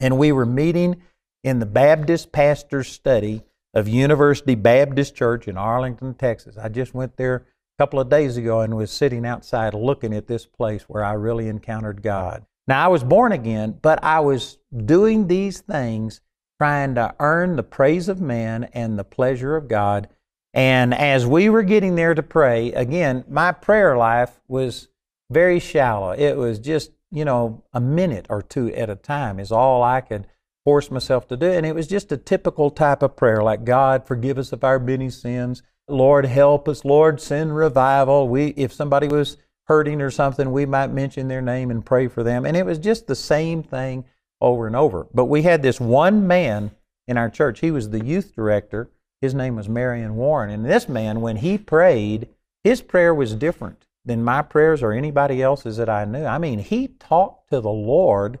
and 0.00 0.18
we 0.18 0.32
were 0.32 0.46
meeting 0.46 1.02
in 1.42 1.58
the 1.58 1.66
Baptist 1.66 2.32
pastor's 2.32 2.88
study 2.88 3.42
of 3.74 3.88
University 3.88 4.54
Baptist 4.54 5.14
Church 5.14 5.46
in 5.46 5.58
Arlington, 5.58 6.14
Texas. 6.14 6.56
I 6.56 6.68
just 6.68 6.94
went 6.94 7.16
there 7.16 7.46
couple 7.78 7.98
of 7.98 8.08
days 8.08 8.36
ago 8.36 8.60
and 8.60 8.76
was 8.76 8.90
sitting 8.90 9.26
outside 9.26 9.74
looking 9.74 10.14
at 10.14 10.26
this 10.26 10.46
place 10.46 10.82
where 10.84 11.04
I 11.04 11.12
really 11.12 11.48
encountered 11.48 12.02
God. 12.02 12.44
Now, 12.66 12.84
I 12.84 12.88
was 12.88 13.04
born 13.04 13.32
again, 13.32 13.78
but 13.82 14.02
I 14.02 14.20
was 14.20 14.58
doing 14.86 15.26
these 15.26 15.60
things 15.60 16.20
trying 16.58 16.94
to 16.94 17.14
earn 17.20 17.56
the 17.56 17.62
praise 17.62 18.08
of 18.08 18.20
man 18.20 18.64
and 18.72 18.98
the 18.98 19.04
pleasure 19.04 19.56
of 19.56 19.68
God. 19.68 20.08
And 20.54 20.94
as 20.94 21.26
we 21.26 21.48
were 21.48 21.64
getting 21.64 21.96
there 21.96 22.14
to 22.14 22.22
pray, 22.22 22.72
again, 22.72 23.24
my 23.28 23.52
prayer 23.52 23.96
life 23.96 24.40
was 24.46 24.88
very 25.30 25.58
shallow. 25.58 26.12
It 26.12 26.36
was 26.36 26.58
just, 26.58 26.92
you 27.10 27.24
know, 27.24 27.64
a 27.72 27.80
minute 27.80 28.26
or 28.30 28.40
two 28.40 28.72
at 28.72 28.88
a 28.88 28.94
time 28.94 29.40
is 29.40 29.50
all 29.50 29.82
I 29.82 30.00
could 30.00 30.26
force 30.64 30.90
myself 30.90 31.26
to 31.28 31.36
do. 31.36 31.50
And 31.50 31.66
it 31.66 31.74
was 31.74 31.86
just 31.86 32.12
a 32.12 32.16
typical 32.16 32.70
type 32.70 33.02
of 33.02 33.16
prayer 33.16 33.42
like, 33.42 33.64
God, 33.64 34.06
forgive 34.06 34.38
us 34.38 34.52
of 34.52 34.64
our 34.64 34.78
many 34.78 35.10
sins. 35.10 35.62
Lord, 35.88 36.26
help 36.26 36.68
us. 36.68 36.84
Lord, 36.84 37.20
send 37.20 37.54
revival. 37.54 38.28
We, 38.28 38.48
if 38.48 38.72
somebody 38.72 39.08
was 39.08 39.36
hurting 39.64 40.00
or 40.00 40.10
something, 40.10 40.52
we 40.52 40.66
might 40.66 40.88
mention 40.88 41.28
their 41.28 41.42
name 41.42 41.70
and 41.70 41.84
pray 41.84 42.08
for 42.08 42.22
them. 42.22 42.44
And 42.46 42.56
it 42.56 42.66
was 42.66 42.78
just 42.78 43.06
the 43.06 43.14
same 43.14 43.62
thing 43.62 44.04
over 44.40 44.66
and 44.66 44.76
over. 44.76 45.06
But 45.12 45.26
we 45.26 45.42
had 45.42 45.62
this 45.62 45.80
one 45.80 46.26
man 46.26 46.70
in 47.06 47.16
our 47.16 47.30
church. 47.30 47.60
He 47.60 47.70
was 47.70 47.90
the 47.90 48.04
youth 48.04 48.34
director. 48.34 48.90
His 49.20 49.34
name 49.34 49.56
was 49.56 49.68
Marion 49.68 50.16
Warren. 50.16 50.50
And 50.50 50.64
this 50.64 50.88
man, 50.88 51.20
when 51.20 51.36
he 51.36 51.56
prayed, 51.58 52.28
his 52.62 52.82
prayer 52.82 53.14
was 53.14 53.34
different 53.34 53.86
than 54.04 54.22
my 54.22 54.42
prayers 54.42 54.82
or 54.82 54.92
anybody 54.92 55.42
else's 55.42 55.78
that 55.78 55.88
I 55.88 56.04
knew. 56.04 56.24
I 56.24 56.38
mean, 56.38 56.58
he 56.58 56.88
talked 56.88 57.50
to 57.50 57.60
the 57.60 57.70
Lord 57.70 58.38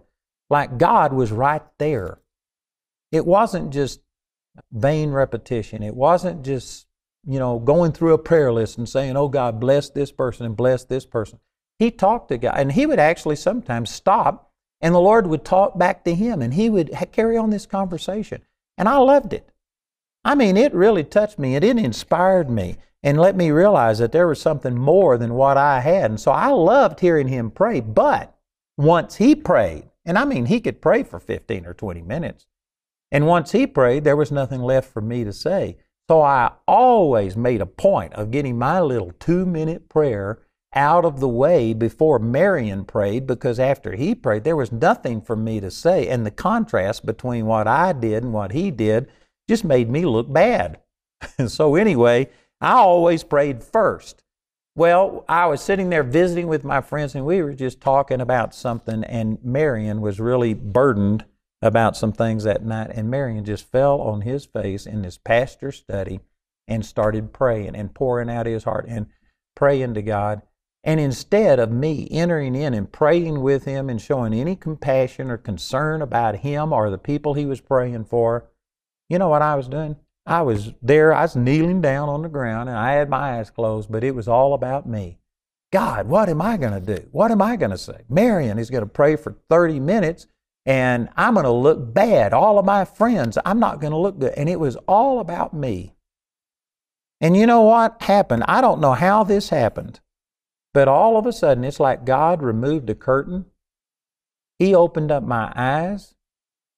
like 0.50 0.78
God 0.78 1.12
was 1.12 1.32
right 1.32 1.62
there. 1.78 2.18
It 3.10 3.24
wasn't 3.24 3.72
just 3.72 4.00
vain 4.72 5.10
repetition. 5.10 5.82
It 5.82 5.94
wasn't 5.94 6.44
just 6.44 6.86
you 7.26 7.38
know, 7.38 7.58
going 7.58 7.92
through 7.92 8.14
a 8.14 8.18
prayer 8.18 8.52
list 8.52 8.78
and 8.78 8.88
saying, 8.88 9.16
Oh 9.16 9.28
God, 9.28 9.60
bless 9.60 9.90
this 9.90 10.12
person 10.12 10.46
and 10.46 10.56
bless 10.56 10.84
this 10.84 11.06
person. 11.06 11.38
He 11.78 11.90
talked 11.90 12.28
to 12.28 12.38
God, 12.38 12.54
and 12.56 12.72
he 12.72 12.86
would 12.86 12.98
actually 13.00 13.36
sometimes 13.36 13.90
stop 13.90 14.52
And 14.80 14.94
the 14.94 15.00
Lord 15.00 15.26
would 15.26 15.44
talk 15.46 15.78
back 15.78 16.04
to 16.04 16.14
him 16.14 16.42
and 16.42 16.52
he 16.52 16.68
would 16.68 16.92
carry 17.10 17.38
on 17.38 17.48
this 17.48 17.64
conversation. 17.64 18.42
And 18.76 18.86
I 18.86 18.98
loved 18.98 19.32
it. 19.32 19.48
I 20.24 20.34
mean, 20.34 20.58
it 20.58 20.74
really 20.74 21.04
touched 21.04 21.38
me 21.38 21.54
and 21.54 21.64
it 21.64 21.78
inspired 21.78 22.50
me 22.50 22.76
and 23.02 23.18
let 23.18 23.34
me 23.34 23.50
realize 23.50 23.98
that 23.98 24.12
there 24.12 24.26
was 24.26 24.40
something 24.40 24.76
more 24.76 25.16
than 25.16 25.34
what 25.34 25.56
I 25.56 25.80
had. 25.80 26.10
And 26.10 26.20
so 26.20 26.32
I 26.32 26.48
loved 26.48 27.00
hearing 27.00 27.28
him 27.28 27.50
pray. 27.50 27.80
But 27.80 28.34
once 28.76 29.16
he 29.16 29.34
prayed, 29.34 29.90
and 30.04 30.18
I 30.18 30.26
mean, 30.26 30.46
he 30.46 30.60
could 30.60 30.82
pray 30.82 31.02
for 31.02 31.18
15 31.18 31.64
or 31.64 31.74
20 31.74 32.02
minutes. 32.02 32.46
And 33.10 33.26
once 33.26 33.52
he 33.52 33.66
prayed, 33.66 34.04
there 34.04 34.16
was 34.16 34.32
nothing 34.32 34.60
left 34.60 34.92
for 34.92 35.00
me 35.00 35.24
to 35.24 35.32
say. 35.32 35.78
So 36.08 36.20
I 36.20 36.52
always 36.68 37.36
made 37.36 37.60
a 37.62 37.66
point 37.66 38.12
of 38.14 38.30
getting 38.30 38.58
my 38.58 38.80
little 38.80 39.12
two 39.18 39.46
minute 39.46 39.88
prayer 39.88 40.40
out 40.74 41.04
of 41.04 41.20
the 41.20 41.28
way 41.28 41.72
before 41.72 42.18
Marion 42.18 42.84
prayed 42.84 43.26
because 43.26 43.58
after 43.60 43.92
he 43.92 44.14
prayed, 44.14 44.44
there 44.44 44.56
was 44.56 44.72
nothing 44.72 45.22
for 45.22 45.36
me 45.36 45.60
to 45.60 45.70
say. 45.70 46.08
And 46.08 46.26
the 46.26 46.30
contrast 46.30 47.06
between 47.06 47.46
what 47.46 47.66
I 47.66 47.92
did 47.92 48.22
and 48.22 48.32
what 48.32 48.52
he 48.52 48.70
did 48.70 49.08
just 49.48 49.64
made 49.64 49.88
me 49.88 50.04
look 50.04 50.32
bad. 50.32 50.80
And 51.38 51.50
so, 51.50 51.74
anyway, 51.74 52.28
I 52.60 52.72
always 52.72 53.24
prayed 53.24 53.64
first. 53.64 54.22
Well, 54.76 55.24
I 55.26 55.46
was 55.46 55.62
sitting 55.62 55.88
there 55.88 56.02
visiting 56.02 56.48
with 56.48 56.64
my 56.64 56.82
friends 56.82 57.14
and 57.14 57.24
we 57.24 57.40
were 57.40 57.54
just 57.54 57.80
talking 57.80 58.20
about 58.20 58.54
something, 58.54 59.04
and 59.04 59.42
Marion 59.42 60.02
was 60.02 60.20
really 60.20 60.52
burdened 60.52 61.24
about 61.64 61.96
some 61.96 62.12
things 62.12 62.44
that 62.44 62.62
night. 62.62 62.90
And 62.94 63.10
Marion 63.10 63.44
just 63.44 63.70
fell 63.72 64.02
on 64.02 64.20
his 64.20 64.44
face 64.44 64.84
in 64.84 65.02
his 65.02 65.16
pastor 65.16 65.72
study 65.72 66.20
and 66.68 66.84
started 66.84 67.32
praying 67.32 67.74
and 67.74 67.94
pouring 67.94 68.28
out 68.28 68.44
his 68.44 68.64
heart 68.64 68.84
and 68.86 69.06
praying 69.56 69.94
to 69.94 70.02
God. 70.02 70.42
And 70.84 71.00
instead 71.00 71.58
of 71.58 71.72
me 71.72 72.06
entering 72.10 72.54
in 72.54 72.74
and 72.74 72.92
praying 72.92 73.40
with 73.40 73.64
him 73.64 73.88
and 73.88 74.00
showing 74.00 74.34
any 74.34 74.56
compassion 74.56 75.30
or 75.30 75.38
concern 75.38 76.02
about 76.02 76.36
him 76.36 76.70
or 76.70 76.90
the 76.90 76.98
people 76.98 77.32
he 77.32 77.46
was 77.46 77.62
praying 77.62 78.04
for, 78.04 78.50
you 79.08 79.18
know 79.18 79.30
what 79.30 79.40
I 79.40 79.54
was 79.54 79.66
doing? 79.66 79.96
I 80.26 80.42
was 80.42 80.72
there, 80.82 81.14
I 81.14 81.22
was 81.22 81.34
kneeling 81.34 81.80
down 81.80 82.10
on 82.10 82.20
the 82.20 82.28
ground 82.28 82.68
and 82.68 82.76
I 82.76 82.92
had 82.92 83.08
my 83.08 83.38
eyes 83.38 83.48
closed, 83.48 83.90
but 83.90 84.04
it 84.04 84.14
was 84.14 84.28
all 84.28 84.52
about 84.52 84.86
me. 84.86 85.18
God, 85.72 86.08
what 86.08 86.28
am 86.28 86.42
I 86.42 86.58
going 86.58 86.78
to 86.78 86.96
do? 86.96 87.08
What 87.10 87.30
am 87.30 87.40
I 87.40 87.56
going 87.56 87.70
to 87.70 87.78
say? 87.78 88.02
Marion 88.10 88.58
is 88.58 88.68
going 88.68 88.84
to 88.84 88.90
pray 88.90 89.16
for 89.16 89.36
30 89.48 89.80
minutes 89.80 90.26
and 90.66 91.08
I'm 91.16 91.34
going 91.34 91.44
to 91.44 91.50
look 91.50 91.92
bad. 91.92 92.32
All 92.32 92.58
of 92.58 92.64
my 92.64 92.84
friends, 92.84 93.36
I'm 93.44 93.60
not 93.60 93.80
going 93.80 93.92
to 93.92 93.98
look 93.98 94.18
good. 94.18 94.32
And 94.36 94.48
it 94.48 94.58
was 94.58 94.76
all 94.88 95.20
about 95.20 95.52
me. 95.52 95.94
And 97.20 97.36
you 97.36 97.46
know 97.46 97.62
what 97.62 98.02
happened? 98.02 98.44
I 98.48 98.60
don't 98.60 98.80
know 98.80 98.92
how 98.92 99.24
this 99.24 99.50
happened. 99.50 100.00
But 100.72 100.88
all 100.88 101.16
of 101.16 101.26
a 101.26 101.32
sudden, 101.32 101.64
it's 101.64 101.80
like 101.80 102.04
God 102.04 102.42
removed 102.42 102.90
a 102.90 102.94
curtain. 102.94 103.46
He 104.58 104.74
opened 104.74 105.10
up 105.10 105.22
my 105.22 105.52
eyes 105.54 106.14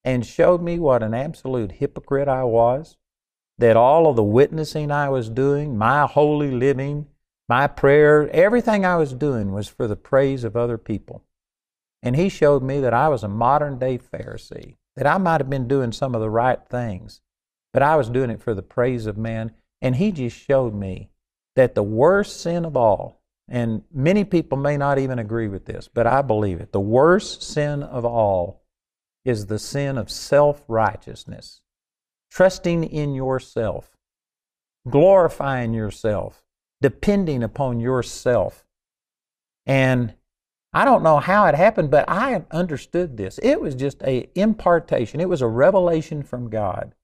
and 0.05 0.27
showed 0.27 0.63
me 0.63 0.79
what 0.79 1.03
an 1.03 1.15
absolute 1.15 1.73
hypocrite 1.73 2.29
I 2.29 2.45
was. 2.45 2.97
That 3.59 3.77
all 3.77 4.07
of 4.07 4.17
the 4.17 4.23
witnessing 4.23 4.91
I 4.91 5.09
was 5.09 5.31
doing, 5.31 5.79
my 5.79 6.07
holy 6.07 6.51
living, 6.51 7.07
my 7.49 7.67
prayer, 7.67 8.29
everything 8.31 8.85
I 8.85 8.97
was 8.97 9.15
doing 9.15 9.53
was 9.53 9.69
for 9.69 9.87
the 9.87 9.97
praise 9.97 10.45
of 10.45 10.57
other 10.57 10.77
people. 10.77 11.25
And 12.03 12.17
he 12.17 12.29
showed 12.29 12.63
me 12.63 12.81
that 12.81 12.95
I 12.95 13.09
was 13.09 13.25
a 13.25 13.29
modern 13.29 13.79
day 13.79 13.99
Pharisee, 13.99 14.77
that 14.97 15.07
I 15.07 15.19
might 15.19 15.41
have 15.41 15.51
been 15.51 15.69
doing 15.69 15.93
some 15.93 16.15
of 16.15 16.21
the 16.21 16.31
right 16.31 16.61
things, 16.69 17.21
but 17.73 17.83
I 17.83 17.97
was 17.97 18.11
doing 18.11 18.31
it 18.31 18.41
for 18.41 18.55
the 18.55 18.63
praise 18.63 19.07
of 19.07 19.17
man. 19.17 19.53
And 19.83 19.97
he 19.97 20.13
just 20.13 20.37
showed 20.37 20.75
me 20.75 21.11
that 21.57 21.75
the 21.75 21.83
worst 21.83 22.41
sin 22.41 22.65
of 22.65 22.77
all 22.77 23.21
and 23.49 23.83
many 23.93 24.25
people 24.25 24.59
may 24.59 24.77
not 24.77 24.99
even 24.99 25.19
agree 25.19 25.49
with 25.49 25.67
this, 25.67 25.89
but 25.93 26.07
I 26.07 26.23
believe 26.23 26.61
it. 26.61 26.73
The 26.73 26.81
worst 26.81 27.43
sin 27.43 27.83
of 27.83 28.05
all 28.05 28.63
is 29.25 29.47
the 29.47 29.59
sin 29.59 29.99
of 29.99 30.11
self 30.11 30.65
righteousness, 30.67 31.61
trusting 32.31 32.85
in 32.85 33.15
yourself, 33.15 33.97
glorifying 34.89 35.75
yourself, 35.75 36.43
depending 36.81 37.43
upon 37.43 37.79
yourself. 37.79 38.65
And 39.65 40.15
I 40.77 40.85
don't 40.85 41.03
know 41.03 41.21
how 41.21 41.47
it 41.47 41.55
happened, 41.55 41.91
but 41.91 42.05
I 42.07 42.45
understood 42.51 43.17
this. 43.17 43.41
It 43.43 43.63
was 43.63 43.75
just 43.75 44.03
a 44.03 44.29
impartation. 44.35 45.23
It 45.23 45.29
was 45.29 45.41
a 45.41 45.49
revelation 45.49 46.23
from 46.23 46.51
God. 46.51 46.95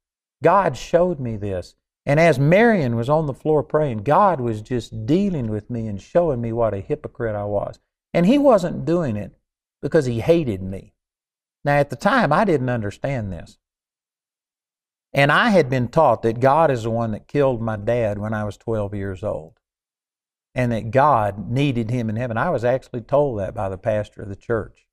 God 0.44 0.76
showed 0.76 1.18
me 1.18 1.38
this. 1.38 1.74
And 2.04 2.20
as 2.20 2.38
Marion 2.38 2.96
was 2.96 3.08
on 3.08 3.26
the 3.26 3.32
floor 3.32 3.62
praying, 3.62 4.02
God 4.02 4.42
was 4.42 4.60
just 4.60 5.06
dealing 5.06 5.46
with 5.46 5.70
me 5.70 5.86
and 5.86 5.98
showing 6.02 6.42
me 6.42 6.52
what 6.52 6.74
a 6.74 6.80
hypocrite 6.80 7.34
I 7.34 7.44
was. 7.44 7.80
And 8.12 8.26
He 8.26 8.36
wasn't 8.36 8.84
doing 8.84 9.16
it 9.16 9.32
because 9.80 10.04
He 10.04 10.20
hated 10.20 10.62
me. 10.62 10.92
Now, 11.64 11.78
at 11.78 11.88
the 11.88 11.96
time, 11.96 12.30
I 12.30 12.44
didn't 12.44 12.68
understand 12.68 13.32
this. 13.32 13.56
And 15.14 15.32
I 15.32 15.48
had 15.48 15.70
been 15.70 15.88
taught 15.88 16.20
that 16.24 16.40
God 16.40 16.70
is 16.70 16.82
the 16.82 16.90
one 16.90 17.12
that 17.12 17.26
killed 17.26 17.62
my 17.62 17.76
dad 17.76 18.18
when 18.18 18.34
I 18.34 18.44
was 18.44 18.58
12 18.58 18.92
years 18.92 19.24
old, 19.24 19.54
and 20.54 20.72
that 20.72 20.90
God 20.90 21.50
needed 21.50 21.90
him 21.90 22.10
in 22.10 22.16
heaven. 22.16 22.36
I 22.36 22.50
was 22.50 22.64
actually 22.64 23.00
told 23.00 23.38
that 23.38 23.54
by 23.54 23.68
the 23.68 23.78
pastor 23.78 24.22
of 24.22 24.28
the 24.28 24.36
church. 24.36 24.86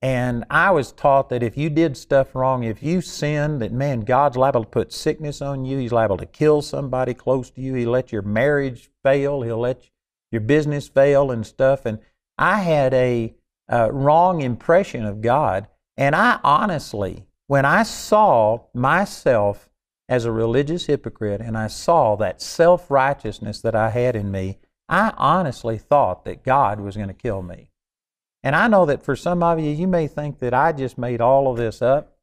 And 0.00 0.44
I 0.50 0.70
was 0.70 0.92
taught 0.92 1.30
that 1.30 1.42
if 1.42 1.56
you 1.56 1.70
did 1.70 1.96
stuff 1.96 2.34
wrong, 2.34 2.62
if 2.62 2.82
you 2.82 3.00
sinned, 3.00 3.62
that 3.62 3.72
man, 3.72 4.00
God's 4.00 4.36
liable 4.36 4.64
to 4.64 4.68
put 4.68 4.92
sickness 4.92 5.40
on 5.40 5.64
you. 5.64 5.78
He's 5.78 5.92
liable 5.92 6.18
to 6.18 6.26
kill 6.26 6.60
somebody 6.60 7.14
close 7.14 7.50
to 7.52 7.60
you. 7.62 7.72
He'll 7.74 7.90
let 7.90 8.12
your 8.12 8.20
marriage 8.20 8.90
fail. 9.02 9.40
He'll 9.40 9.60
let 9.60 9.88
your 10.30 10.42
business 10.42 10.88
fail 10.88 11.30
and 11.30 11.46
stuff. 11.46 11.86
And 11.86 12.00
I 12.36 12.60
had 12.60 12.92
a, 12.92 13.34
a 13.68 13.90
wrong 13.90 14.42
impression 14.42 15.06
of 15.06 15.22
God. 15.22 15.68
And 15.96 16.14
I 16.14 16.38
honestly, 16.44 17.24
when 17.46 17.64
I 17.64 17.82
saw 17.82 18.64
myself 18.74 19.70
as 20.08 20.26
a 20.26 20.32
religious 20.32 20.84
hypocrite 20.84 21.40
and 21.40 21.56
I 21.56 21.68
saw 21.68 22.14
that 22.16 22.42
self 22.42 22.90
righteousness 22.90 23.62
that 23.62 23.74
I 23.74 23.90
had 23.90 24.16
in 24.16 24.30
me, 24.30 24.58
I 24.88 25.12
honestly 25.16 25.78
thought 25.78 26.24
that 26.24 26.44
God 26.44 26.80
was 26.80 26.96
going 26.96 27.08
to 27.08 27.14
kill 27.14 27.42
me. 27.42 27.70
And 28.42 28.54
I 28.54 28.68
know 28.68 28.84
that 28.86 29.02
for 29.02 29.16
some 29.16 29.42
of 29.42 29.58
you, 29.58 29.70
you 29.70 29.88
may 29.88 30.06
think 30.06 30.38
that 30.40 30.52
I 30.52 30.72
just 30.72 30.98
made 30.98 31.20
all 31.20 31.50
of 31.50 31.56
this 31.56 31.80
up 31.80 32.16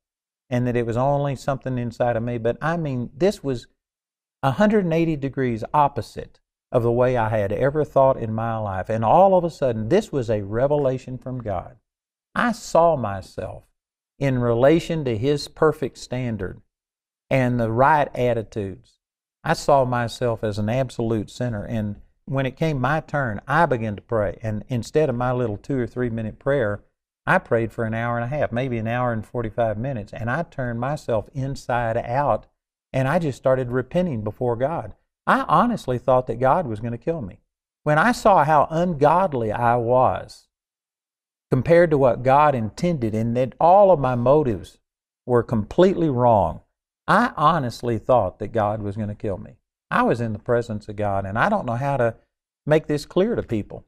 and 0.49 0.67
that 0.67 0.75
it 0.75 0.85
was 0.85 0.97
only 0.97 1.35
something 1.35 1.77
inside 1.77 2.15
of 2.15 2.23
me, 2.23 2.37
but 2.37 2.57
I 2.61 2.77
mean, 2.77 3.09
this 3.15 3.43
was 3.43 3.67
180 4.41 5.15
degrees 5.15 5.63
opposite 5.73 6.39
of 6.71 6.83
the 6.83 6.91
way 6.91 7.17
I 7.17 7.29
had 7.29 7.51
ever 7.51 7.83
thought 7.83 8.17
in 8.17 8.33
my 8.33 8.57
life. 8.57 8.89
And 8.89 9.03
all 9.03 9.37
of 9.37 9.43
a 9.43 9.49
sudden, 9.49 9.89
this 9.89 10.11
was 10.11 10.29
a 10.29 10.43
revelation 10.43 11.17
from 11.17 11.41
God. 11.41 11.77
I 12.33 12.51
saw 12.51 12.95
myself 12.95 13.63
in 14.19 14.39
relation 14.39 15.03
to 15.05 15.17
His 15.17 15.47
perfect 15.47 15.97
standard 15.97 16.61
and 17.29 17.59
the 17.59 17.71
right 17.71 18.13
attitudes. 18.15 18.99
I 19.43 19.53
saw 19.53 19.85
myself 19.85 20.43
as 20.43 20.59
an 20.59 20.69
absolute 20.69 21.29
sinner. 21.29 21.63
And 21.65 21.97
when 22.25 22.45
it 22.45 22.55
came 22.55 22.79
my 22.79 22.99
turn, 23.01 23.41
I 23.47 23.65
began 23.65 23.95
to 23.95 24.01
pray. 24.01 24.39
And 24.41 24.63
instead 24.67 25.09
of 25.09 25.15
my 25.15 25.31
little 25.31 25.57
two 25.57 25.77
or 25.79 25.87
three 25.87 26.09
minute 26.09 26.39
prayer, 26.39 26.83
I 27.25 27.37
prayed 27.37 27.71
for 27.71 27.83
an 27.85 27.93
hour 27.93 28.17
and 28.17 28.25
a 28.25 28.35
half, 28.35 28.51
maybe 28.51 28.77
an 28.77 28.87
hour 28.87 29.13
and 29.13 29.25
45 29.25 29.77
minutes. 29.77 30.13
And 30.13 30.29
I 30.29 30.43
turned 30.43 30.79
myself 30.79 31.29
inside 31.33 31.97
out 31.97 32.47
and 32.93 33.07
I 33.07 33.19
just 33.19 33.37
started 33.37 33.71
repenting 33.71 34.23
before 34.23 34.55
God. 34.55 34.95
I 35.27 35.45
honestly 35.47 35.97
thought 35.97 36.27
that 36.27 36.39
God 36.39 36.67
was 36.67 36.79
going 36.79 36.91
to 36.91 36.97
kill 36.97 37.21
me. 37.21 37.39
When 37.83 37.97
I 37.97 38.11
saw 38.11 38.43
how 38.43 38.67
ungodly 38.69 39.51
I 39.51 39.75
was 39.75 40.47
compared 41.49 41.89
to 41.91 41.97
what 41.97 42.23
God 42.23 42.55
intended 42.55 43.13
and 43.13 43.35
that 43.37 43.53
all 43.59 43.91
of 43.91 43.99
my 43.99 44.15
motives 44.15 44.79
were 45.25 45.43
completely 45.43 46.09
wrong, 46.09 46.61
I 47.07 47.31
honestly 47.35 47.97
thought 47.97 48.39
that 48.39 48.51
God 48.51 48.81
was 48.81 48.95
going 48.95 49.09
to 49.09 49.15
kill 49.15 49.37
me. 49.37 49.57
I 49.91 50.03
was 50.03 50.21
in 50.21 50.33
the 50.33 50.39
presence 50.39 50.87
of 50.87 50.95
God, 50.95 51.25
and 51.25 51.37
I 51.37 51.49
don't 51.49 51.65
know 51.65 51.75
how 51.75 51.97
to 51.97 52.15
make 52.65 52.87
this 52.87 53.05
clear 53.05 53.35
to 53.35 53.43
people, 53.43 53.85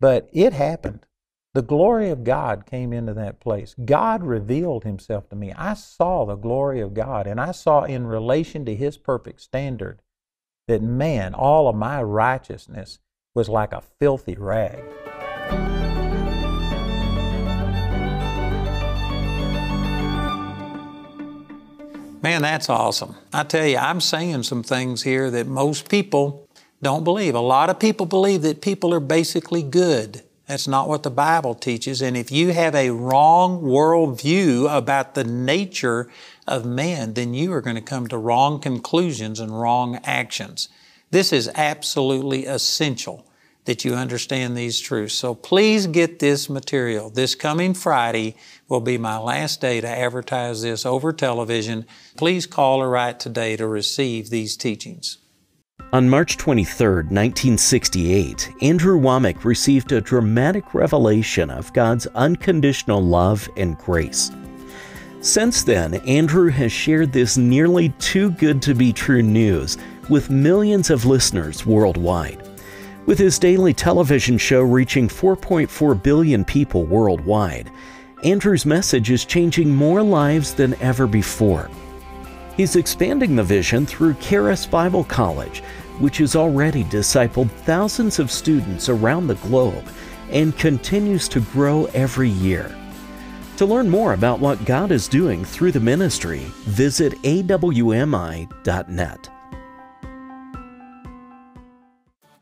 but 0.00 0.28
it 0.32 0.52
happened. 0.52 1.06
The 1.52 1.62
glory 1.62 2.10
of 2.10 2.22
God 2.22 2.64
came 2.64 2.92
into 2.92 3.12
that 3.14 3.40
place. 3.40 3.74
God 3.84 4.22
revealed 4.22 4.84
Himself 4.84 5.28
to 5.28 5.36
me. 5.36 5.52
I 5.52 5.74
saw 5.74 6.24
the 6.24 6.36
glory 6.36 6.80
of 6.80 6.94
God, 6.94 7.26
and 7.26 7.40
I 7.40 7.50
saw 7.52 7.82
in 7.84 8.06
relation 8.06 8.64
to 8.64 8.74
His 8.74 8.96
perfect 8.96 9.40
standard 9.40 10.00
that 10.68 10.82
man, 10.82 11.34
all 11.34 11.68
of 11.68 11.74
my 11.74 12.02
righteousness 12.02 13.00
was 13.34 13.48
like 13.48 13.72
a 13.72 13.82
filthy 13.98 14.36
rag. 14.36 14.84
Man, 22.22 22.42
that's 22.42 22.68
awesome. 22.68 23.14
I 23.32 23.44
tell 23.44 23.66
you, 23.66 23.78
I'm 23.78 24.00
saying 24.00 24.42
some 24.42 24.62
things 24.62 25.02
here 25.02 25.30
that 25.30 25.46
most 25.46 25.88
people 25.88 26.46
don't 26.82 27.02
believe. 27.02 27.34
A 27.34 27.40
lot 27.40 27.70
of 27.70 27.78
people 27.78 28.04
believe 28.04 28.42
that 28.42 28.60
people 28.60 28.92
are 28.92 29.00
basically 29.00 29.62
good. 29.62 30.22
That's 30.46 30.68
not 30.68 30.86
what 30.86 31.02
the 31.02 31.10
Bible 31.10 31.54
teaches. 31.54 32.02
And 32.02 32.18
if 32.18 32.30
you 32.30 32.52
have 32.52 32.74
a 32.74 32.90
wrong 32.90 33.62
worldview 33.62 34.76
about 34.76 35.14
the 35.14 35.24
nature 35.24 36.10
of 36.46 36.66
man, 36.66 37.14
then 37.14 37.32
you 37.32 37.54
are 37.54 37.62
going 37.62 37.76
to 37.76 37.82
come 37.82 38.06
to 38.08 38.18
wrong 38.18 38.60
conclusions 38.60 39.40
and 39.40 39.58
wrong 39.58 39.98
actions. 40.04 40.68
This 41.10 41.32
is 41.32 41.50
absolutely 41.54 42.44
essential 42.44 43.24
that 43.64 43.84
you 43.84 43.94
understand 43.94 44.56
these 44.56 44.80
truths. 44.80 45.14
So 45.14 45.34
please 45.34 45.86
get 45.86 46.18
this 46.18 46.48
material. 46.48 47.10
This 47.10 47.34
coming 47.34 47.74
Friday 47.74 48.36
will 48.68 48.80
be 48.80 48.98
my 48.98 49.18
last 49.18 49.60
day 49.60 49.80
to 49.80 49.88
advertise 49.88 50.62
this 50.62 50.86
over 50.86 51.12
television. 51.12 51.86
Please 52.16 52.46
call 52.46 52.80
or 52.80 52.88
write 52.88 53.20
today 53.20 53.56
to 53.56 53.66
receive 53.66 54.30
these 54.30 54.56
teachings. 54.56 55.18
On 55.92 56.08
March 56.08 56.36
23, 56.36 56.86
1968, 56.86 58.48
Andrew 58.62 59.00
Wommack 59.00 59.44
received 59.44 59.90
a 59.90 60.00
dramatic 60.00 60.72
revelation 60.72 61.50
of 61.50 61.72
God's 61.72 62.06
unconditional 62.08 63.02
love 63.02 63.48
and 63.56 63.76
grace. 63.76 64.30
Since 65.20 65.64
then, 65.64 65.94
Andrew 66.06 66.48
has 66.48 66.70
shared 66.70 67.12
this 67.12 67.36
nearly 67.36 67.88
too 67.98 68.30
good 68.30 68.62
to 68.62 68.74
be 68.74 68.92
true 68.92 69.22
news 69.22 69.78
with 70.08 70.30
millions 70.30 70.90
of 70.90 71.04
listeners 71.04 71.66
worldwide. 71.66 72.39
With 73.06 73.18
his 73.18 73.38
daily 73.38 73.72
television 73.72 74.36
show 74.36 74.60
reaching 74.60 75.08
4.4 75.08 76.02
billion 76.02 76.44
people 76.44 76.84
worldwide, 76.84 77.70
Andrew's 78.22 78.66
message 78.66 79.10
is 79.10 79.24
changing 79.24 79.74
more 79.74 80.02
lives 80.02 80.54
than 80.54 80.74
ever 80.80 81.06
before. 81.06 81.70
He's 82.56 82.76
expanding 82.76 83.34
the 83.34 83.42
vision 83.42 83.86
through 83.86 84.14
Charis 84.14 84.66
Bible 84.66 85.04
College, 85.04 85.60
which 85.98 86.18
has 86.18 86.36
already 86.36 86.84
discipled 86.84 87.50
thousands 87.50 88.18
of 88.18 88.30
students 88.30 88.90
around 88.90 89.26
the 89.26 89.34
globe 89.36 89.88
and 90.30 90.56
continues 90.58 91.26
to 91.28 91.40
grow 91.40 91.86
every 91.94 92.28
year. 92.28 92.76
To 93.56 93.66
learn 93.66 93.88
more 93.88 94.12
about 94.12 94.40
what 94.40 94.64
God 94.66 94.92
is 94.92 95.08
doing 95.08 95.44
through 95.44 95.72
the 95.72 95.80
ministry, 95.80 96.46
visit 96.64 97.14
awmi.net. 97.22 98.48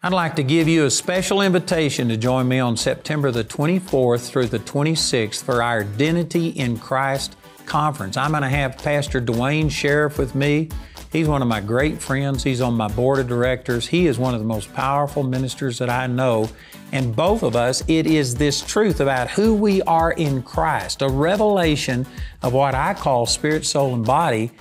I'd 0.01 0.13
like 0.13 0.37
to 0.37 0.45
give 0.45 0.69
you 0.69 0.85
a 0.85 0.91
special 0.93 1.43
invitation 1.43 2.09
to 2.09 2.17
join 2.17 2.47
me 2.47 2.61
on 2.61 2.77
September 2.77 3.33
the 3.33 3.43
24th 3.43 4.29
through 4.29 4.47
the 4.47 4.61
26th 4.61 5.43
for 5.43 5.61
our 5.61 5.81
Identity 5.81 6.51
in 6.51 6.79
Christ 6.79 7.35
conference. 7.67 8.17
I'm 8.17 8.31
going 8.31 8.45
to 8.45 8.49
have 8.49 8.79
Pastor 8.79 9.21
Duane 9.21 9.69
Sheriff 9.69 10.17
with 10.17 10.37
me. 10.37 10.69
He's 11.11 11.27
one 11.27 11.43
of 11.43 11.49
my 11.49 11.61
great 11.61 12.01
friends. 12.01 12.45
He's 12.45 12.61
on 12.61 12.75
my 12.75 12.87
board 12.87 13.19
of 13.19 13.27
directors. 13.27 13.89
He 13.89 14.07
is 14.07 14.21
one 14.21 14.35
of 14.35 14.41
the 14.41 14.47
most 14.47 14.73
powerful 14.73 15.25
ministers 15.25 15.79
that 15.79 15.91
I 15.91 16.07
know. 16.07 16.49
And 16.93 17.17
both 17.17 17.43
of 17.43 17.57
us, 17.57 17.83
it 17.89 18.07
is 18.07 18.37
this 18.37 18.61
truth 18.61 19.01
about 19.01 19.29
who 19.29 19.53
we 19.53 19.83
are 19.83 20.13
in 20.13 20.45
Christ, 20.45 21.03
a 21.03 21.09
revelation 21.09 22.07
of 22.45 22.53
what 22.53 22.77
I 22.77 22.95
call 22.95 23.27
spirit, 23.27 23.67
soul, 23.67 23.95
and 23.95 24.07
body 24.07 24.53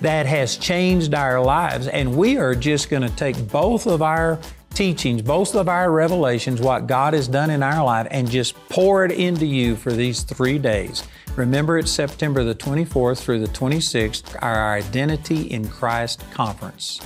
that 0.00 0.26
has 0.26 0.56
changed 0.56 1.14
our 1.14 1.40
lives. 1.40 1.86
And 1.86 2.16
we 2.16 2.38
are 2.38 2.56
just 2.56 2.90
going 2.90 3.02
to 3.02 3.16
take 3.16 3.36
both 3.48 3.86
of 3.86 4.02
our 4.02 4.40
teachings, 4.74 5.22
both 5.22 5.54
of 5.54 5.68
our 5.68 5.90
revelations, 5.90 6.60
what 6.60 6.86
God 6.86 7.14
has 7.14 7.28
done 7.28 7.50
in 7.50 7.62
our 7.62 7.84
life, 7.84 8.06
and 8.10 8.30
just 8.30 8.54
pour 8.68 9.04
it 9.04 9.12
into 9.12 9.46
you 9.46 9.76
for 9.76 9.92
these 9.92 10.22
three 10.22 10.58
days. 10.58 11.02
Remember, 11.36 11.78
it's 11.78 11.90
September 11.90 12.44
the 12.44 12.54
24th 12.54 13.22
through 13.22 13.40
the 13.40 13.52
26th, 13.52 14.36
our 14.42 14.74
Identity 14.74 15.42
in 15.42 15.68
Christ 15.68 16.22
conference. 16.32 17.00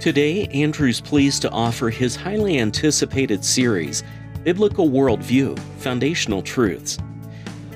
Today, 0.00 0.46
Andrew's 0.46 1.00
pleased 1.00 1.42
to 1.42 1.50
offer 1.50 1.90
his 1.90 2.16
highly 2.16 2.58
anticipated 2.58 3.44
series, 3.44 4.02
Biblical 4.44 4.88
Worldview 4.88 5.58
Foundational 5.78 6.40
Truths. 6.40 6.98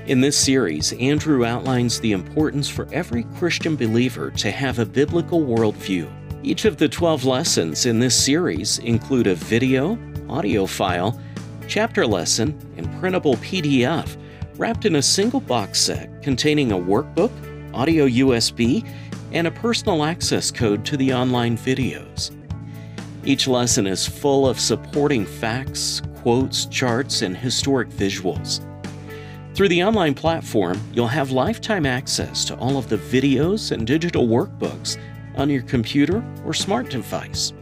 In 0.07 0.21
this 0.21 0.37
series, 0.37 0.93
Andrew 0.95 1.45
outlines 1.45 2.01
the 2.01 2.13
importance 2.13 2.69
for 2.69 2.89
every 2.93 3.25
Christian 3.37 3.77
believer 3.77 4.31
to 4.33 4.51
have 4.51 4.79
a 4.79 4.87
biblical 4.87 5.43
worldview. 5.43 6.11
Each 6.45 6.67
of 6.67 6.77
the 6.77 6.91
12 6.91 7.25
lessons 7.25 7.87
in 7.87 7.99
this 7.99 8.15
series 8.15 8.79
include 8.81 9.29
a 9.29 9.35
video, 9.35 9.99
audio 10.29 10.67
file, 10.67 11.19
chapter 11.69 12.07
lesson, 12.07 12.55
and 12.77 13.01
printable 13.01 13.37
PDF 13.37 14.15
wrapped 14.59 14.85
in 14.85 14.97
a 14.97 15.03
single 15.03 15.41
box 15.41 15.81
set 15.81 16.23
containing 16.23 16.73
a 16.73 16.77
workbook, 16.77 17.33
audio 17.73 18.07
USB, 18.07 18.87
and 19.33 19.47
a 19.47 19.51
personal 19.51 20.05
access 20.05 20.51
code 20.51 20.85
to 20.85 20.99
the 20.99 21.15
online 21.15 21.57
videos. 21.57 22.31
Each 23.25 23.49
lesson 23.49 23.87
is 23.87 24.07
full 24.07 24.47
of 24.47 24.61
supporting 24.61 25.25
facts, 25.25 26.03
quotes, 26.17 26.67
charts, 26.67 27.23
and 27.23 27.35
historic 27.35 27.89
visuals. 27.89 28.61
Through 29.55 29.69
the 29.69 29.83
online 29.83 30.13
platform, 30.13 30.79
you'll 30.93 31.07
have 31.07 31.31
lifetime 31.31 31.87
access 31.87 32.45
to 32.45 32.57
all 32.57 32.77
of 32.77 32.91
the 32.91 32.99
videos 32.99 33.73
and 33.73 33.87
digital 33.87 34.29
workbooks 34.29 34.99
on 35.37 35.51
your 35.51 35.63
computer 35.63 36.25
or 36.45 36.55
smart 36.55 36.91
device. 36.91 37.53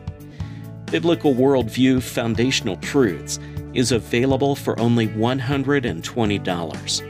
Biblical 0.90 1.34
Worldview 1.34 2.02
Foundational 2.02 2.76
Truths 2.76 3.38
is 3.74 3.92
available 3.92 4.54
for 4.54 4.78
only 4.78 5.08
$120. 5.08 7.08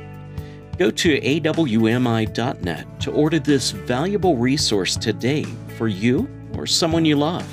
Go 0.79 0.91
to 0.91 1.21
awmi.net 1.21 3.01
to 3.01 3.13
order 3.13 3.39
this 3.39 3.73
valuable 3.73 4.37
resource 4.37 4.97
today 4.97 5.45
for 5.77 5.89
you 5.89 6.29
or 6.57 6.67
someone 6.67 7.05
you 7.05 7.17
love. 7.17 7.47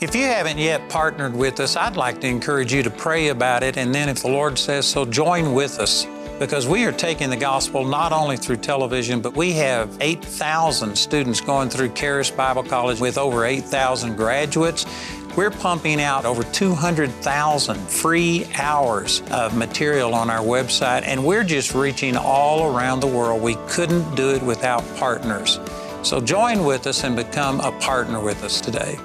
If 0.00 0.14
you 0.14 0.22
haven't 0.22 0.56
yet 0.56 0.88
partnered 0.88 1.36
with 1.36 1.60
us, 1.60 1.76
I'd 1.76 1.98
like 1.98 2.22
to 2.22 2.26
encourage 2.26 2.72
you 2.72 2.82
to 2.82 2.90
pray 2.90 3.28
about 3.28 3.62
it 3.62 3.76
and 3.76 3.94
then 3.94 4.08
if 4.08 4.22
the 4.22 4.30
Lord 4.30 4.58
says 4.58 4.86
so, 4.86 5.04
join 5.04 5.52
with 5.52 5.78
us 5.78 6.06
because 6.40 6.66
we 6.66 6.86
are 6.86 6.92
taking 6.92 7.28
the 7.28 7.36
gospel 7.36 7.84
not 7.84 8.12
only 8.12 8.38
through 8.38 8.56
television, 8.56 9.20
but 9.20 9.36
we 9.36 9.52
have 9.52 9.94
8,000 10.00 10.96
students 10.96 11.38
going 11.38 11.68
through 11.68 11.90
Charis 11.90 12.30
Bible 12.30 12.62
College 12.62 12.98
with 12.98 13.18
over 13.18 13.44
8,000 13.44 14.16
graduates. 14.16 14.86
We're 15.36 15.50
pumping 15.50 16.00
out 16.00 16.24
over 16.24 16.42
200,000 16.42 17.76
free 17.76 18.46
hours 18.54 19.22
of 19.30 19.54
material 19.54 20.14
on 20.14 20.30
our 20.30 20.42
website, 20.42 21.02
and 21.02 21.22
we're 21.22 21.44
just 21.44 21.74
reaching 21.74 22.16
all 22.16 22.74
around 22.74 23.00
the 23.00 23.06
world. 23.06 23.42
We 23.42 23.56
couldn't 23.68 24.14
do 24.14 24.30
it 24.30 24.42
without 24.42 24.82
partners. 24.96 25.60
So 26.02 26.22
join 26.22 26.64
with 26.64 26.86
us 26.86 27.04
and 27.04 27.14
become 27.14 27.60
a 27.60 27.70
partner 27.80 28.18
with 28.18 28.42
us 28.42 28.62
today. 28.62 28.98